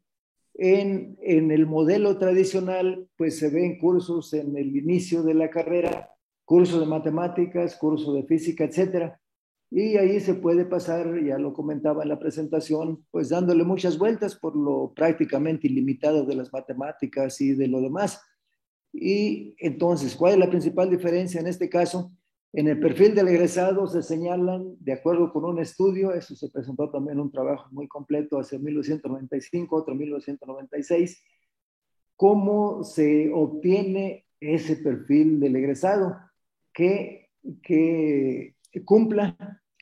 [0.56, 6.10] En, en, el modelo tradicional, pues se ven cursos en el inicio de la carrera,
[6.44, 9.22] cursos de matemáticas, cursos de física, etcétera.
[9.70, 14.36] Y ahí se puede pasar, ya lo comentaba en la presentación, pues dándole muchas vueltas
[14.36, 18.20] por lo prácticamente ilimitado de las matemáticas y de lo demás.
[18.92, 22.12] Y entonces, ¿cuál es la principal diferencia en este caso?
[22.54, 26.90] En el perfil del egresado se señalan, de acuerdo con un estudio, eso se presentó
[26.90, 31.24] también un trabajo muy completo hace 1995, otro 1996,
[32.16, 36.16] cómo se obtiene ese perfil del egresado
[36.74, 37.30] que,
[37.62, 39.38] que cumpla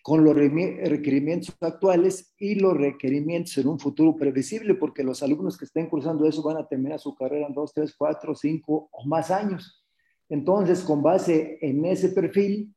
[0.06, 5.66] con los requerimientos actuales y los requerimientos en un futuro previsible, porque los alumnos que
[5.66, 9.32] estén cursando eso van a terminar su carrera en dos, tres, cuatro, cinco o más
[9.32, 9.85] años.
[10.30, 12.74] Entonces, con base en ese perfil,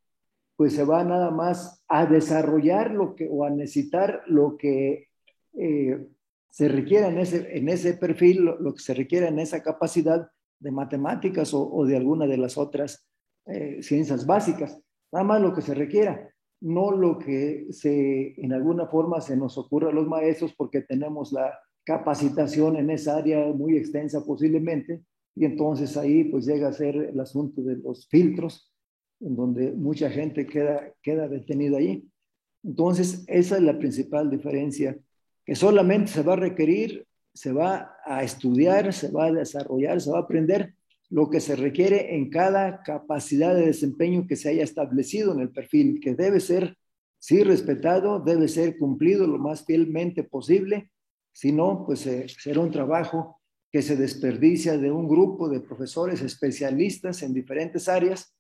[0.57, 5.09] pues se va nada más a desarrollar lo que o a necesitar lo que
[5.55, 6.07] eh,
[6.51, 10.29] se requiera en ese, en ese perfil, lo, que se requiera en esa capacidad
[10.59, 13.07] de matemáticas o, de alguna de las otras
[13.47, 14.83] eh, ciencias básicas.
[15.13, 16.29] Nada más lo que se requiera,
[16.61, 21.33] no lo que se, en alguna forma se nos ocurra a los maestros porque tenemos
[21.33, 25.03] la capacitación en esa área muy extensa posiblemente,
[25.39, 28.73] y entonces ahí pues llega a ser el asunto de los filtros,
[29.21, 32.05] en donde mucha gente queda, queda detenida ahí.
[32.65, 34.99] Entonces, esa es la principal diferencia,
[35.45, 40.11] que solamente se va a requerir, se va a estudiar, se va a desarrollar, se
[40.11, 40.75] va a aprender
[41.09, 45.51] lo que se requiere en cada capacidad de desempeño que se haya establecido en el
[45.51, 46.77] perfil, que debe ser,
[47.21, 50.91] sí, respetado, debe ser cumplido lo más fielmente posible,
[51.33, 53.38] si no, pues eh, será un trabajo
[53.71, 58.35] que se desperdicia de un grupo de profesores especialistas en diferentes áreas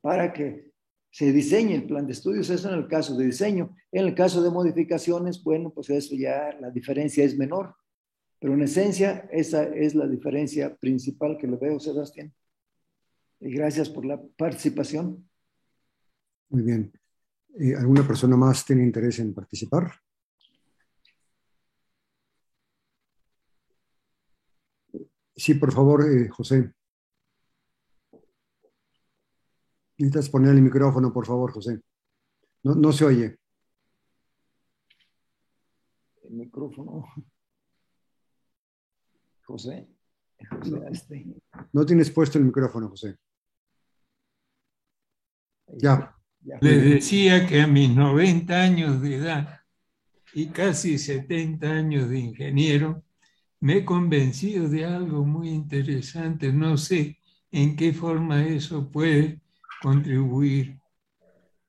[0.00, 0.70] para que
[1.10, 2.50] se diseñe el plan de estudios.
[2.50, 3.74] Eso en el caso de diseño.
[3.90, 7.74] En el caso de modificaciones, bueno, pues eso ya la diferencia es menor.
[8.38, 12.32] Pero en esencia, esa es la diferencia principal que le veo, Sebastián.
[13.40, 15.28] Y gracias por la participación.
[16.50, 16.92] Muy bien.
[17.58, 19.92] Eh, ¿Alguna persona más tiene interés en participar?
[25.38, 26.74] Sí, por favor, eh, José.
[29.96, 31.80] Necesitas poner el micrófono, por favor, José.
[32.64, 33.38] No, no se oye.
[36.24, 37.06] El micrófono.
[39.44, 39.88] José.
[40.50, 41.24] José este.
[41.72, 43.16] no tienes puesto el micrófono, José.
[45.68, 46.16] Ya.
[46.60, 49.60] Le decía que a mis 90 años de edad
[50.34, 53.04] y casi 70 años de ingeniero,
[53.60, 56.52] me he convencido de algo muy interesante.
[56.52, 57.18] No sé
[57.50, 59.40] en qué forma eso puede
[59.80, 60.80] contribuir.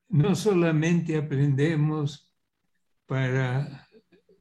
[0.10, 2.32] No solamente aprendemos
[3.06, 3.88] para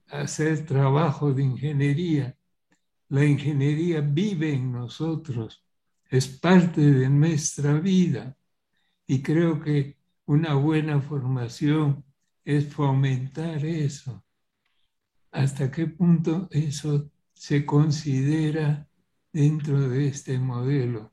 [0.09, 2.37] hacer trabajo de ingeniería,
[3.09, 5.65] la ingeniería vive en nosotros,
[6.11, 8.37] es parte de nuestra vida
[9.07, 9.97] y creo que
[10.27, 12.05] una buena formación
[12.45, 14.23] es fomentar eso.
[15.31, 18.89] ¿Hasta qué punto eso se considera
[19.33, 21.13] dentro de este modelo?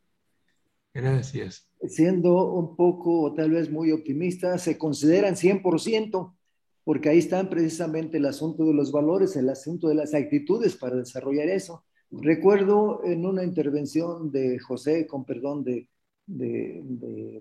[0.91, 1.69] Gracias.
[1.87, 6.35] Siendo un poco, tal vez muy optimista, se consideran 100%,
[6.83, 10.95] porque ahí están precisamente el asunto de los valores, el asunto de las actitudes para
[10.95, 11.83] desarrollar eso.
[12.09, 15.89] Recuerdo en una intervención de José, con perdón de,
[16.25, 16.81] de,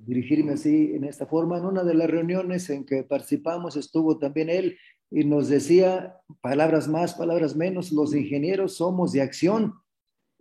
[0.05, 1.57] dirigirme así en esta forma.
[1.59, 4.77] En una de las reuniones en que participamos estuvo también él
[5.11, 9.75] y nos decía palabras más, palabras menos, los ingenieros somos de acción.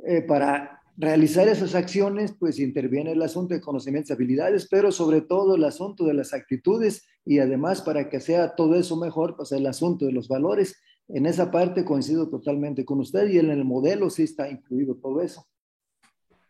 [0.06, 5.22] Eh, para realizar esas acciones, pues interviene el asunto de conocimientos y habilidades, pero sobre
[5.22, 9.52] todo el asunto de las actitudes y además para que sea todo eso mejor, pues
[9.52, 10.76] el asunto de los valores.
[11.08, 15.22] En esa parte coincido totalmente con usted y en el modelo sí está incluido todo
[15.22, 15.46] eso.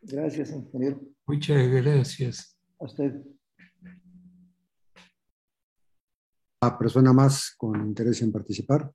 [0.01, 0.99] Gracias, ingeniero.
[1.25, 2.57] Muchas gracias.
[2.79, 3.13] A usted.
[6.52, 8.91] ¿La persona más con interés en participar?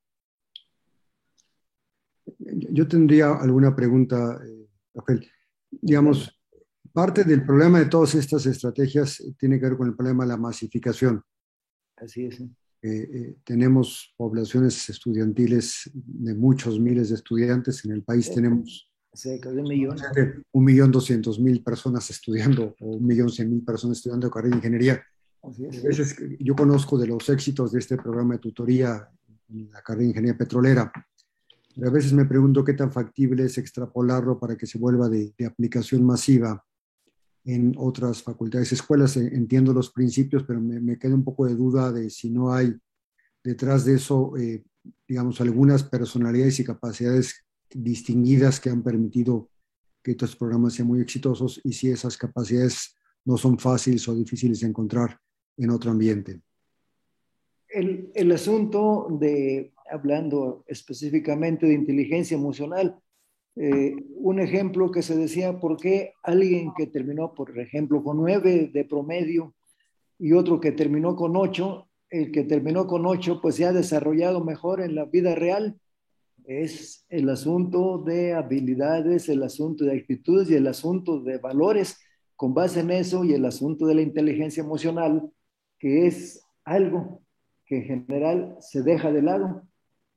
[2.70, 5.26] Yo tendría alguna pregunta, eh, Rafael.
[5.70, 6.30] Digamos,
[6.92, 10.36] parte del problema de todas estas estrategias tiene que ver con el problema de la
[10.36, 11.22] masificación.
[11.96, 12.40] Así es.
[12.40, 12.48] Eh,
[12.82, 17.84] eh, tenemos poblaciones estudiantiles de muchos miles de estudiantes.
[17.84, 19.96] En el país tenemos cerca de un millón.
[20.52, 24.58] Un millón doscientos mil personas estudiando o un millón cien mil personas estudiando carrera de
[24.58, 25.02] ingeniería.
[26.40, 29.08] Yo conozco de los éxitos de este programa de tutoría
[29.48, 30.92] en la carrera de ingeniería petrolera.
[31.74, 35.32] Pero a veces me pregunto qué tan factible es extrapolarlo para que se vuelva de,
[35.46, 36.64] aplicación masiva
[37.44, 39.16] en otras facultades, escuelas.
[39.16, 42.76] Entiendo los principios, pero me, me, queda un poco de duda de si no hay
[43.44, 44.64] detrás de eso, eh,
[45.06, 49.50] digamos, algunas personalidades y capacidades distinguidas que han permitido
[50.02, 54.60] que estos programas sean muy exitosos y si esas capacidades no son fáciles o difíciles
[54.60, 55.20] de encontrar
[55.58, 56.40] en otro ambiente.
[57.68, 62.98] El, el asunto de, hablando específicamente de inteligencia emocional,
[63.56, 68.70] eh, un ejemplo que se decía, ¿por qué alguien que terminó, por ejemplo, con nueve
[68.72, 69.54] de promedio
[70.18, 74.42] y otro que terminó con ocho, el que terminó con ocho, pues se ha desarrollado
[74.42, 75.78] mejor en la vida real
[76.48, 81.98] es el asunto de habilidades, el asunto de actitudes y el asunto de valores.
[82.36, 85.30] Con base en eso y el asunto de la inteligencia emocional,
[85.78, 87.22] que es algo
[87.66, 89.62] que en general se deja de lado.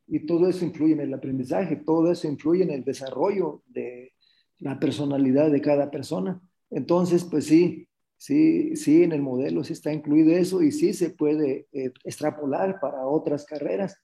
[0.07, 4.13] Y todo eso influye en el aprendizaje, todo eso influye en el desarrollo de
[4.59, 6.41] la personalidad de cada persona.
[6.69, 7.87] Entonces, pues sí,
[8.17, 12.79] sí, sí, en el modelo sí está incluido eso y sí se puede eh, extrapolar
[12.79, 13.97] para otras carreras.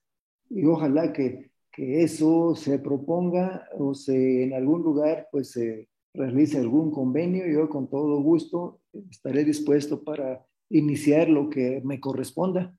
[0.49, 6.57] Y ojalá que que eso se proponga o se en algún lugar pues se realice
[6.57, 8.81] algún convenio, yo con todo gusto
[9.11, 12.75] estaré dispuesto para iniciar lo que me corresponda.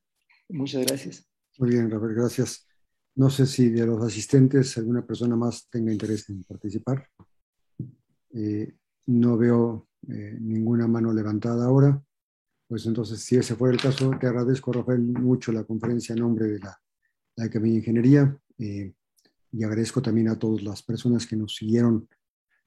[0.48, 1.28] Muchas gracias.
[1.58, 2.66] Muy bien, Rafael, gracias.
[3.14, 7.08] No sé si de los asistentes alguna persona más tenga interés en participar.
[8.32, 8.76] Eh,
[9.06, 12.00] no veo eh, ninguna mano levantada ahora.
[12.68, 16.46] Pues entonces, si ese fuera el caso, te agradezco, Rafael, mucho la conferencia en nombre
[16.46, 16.78] de la,
[17.36, 18.38] la Academia de Ingeniería.
[18.58, 18.92] Eh,
[19.50, 22.08] y agradezco también a todas las personas que nos siguieron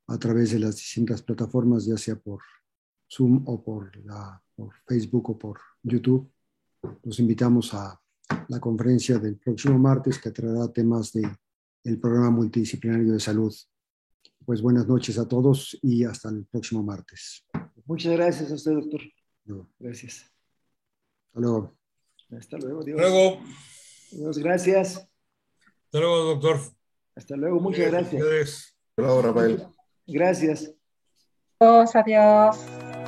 [0.07, 2.41] a través de las distintas plataformas, ya sea por
[3.11, 6.31] Zoom o por, la, por Facebook o por YouTube.
[7.03, 7.99] Los invitamos a
[8.47, 11.29] la conferencia del próximo martes que traerá temas del
[11.83, 13.53] el programa multidisciplinario de salud.
[14.45, 17.45] Pues buenas noches a todos y hasta el próximo martes.
[17.85, 19.01] Muchas gracias a usted, doctor.
[19.79, 20.31] Gracias.
[21.27, 21.75] Hasta luego.
[22.37, 22.83] Hasta luego.
[22.83, 22.99] Dios.
[22.99, 23.41] Luego.
[24.11, 24.97] Dios, gracias.
[25.85, 26.59] Hasta luego, doctor.
[27.15, 28.23] Hasta luego, muchas gracias.
[28.89, 29.67] Hasta luego, Rafael.
[30.07, 30.73] Gracias.
[31.59, 32.90] Adiós, adiós.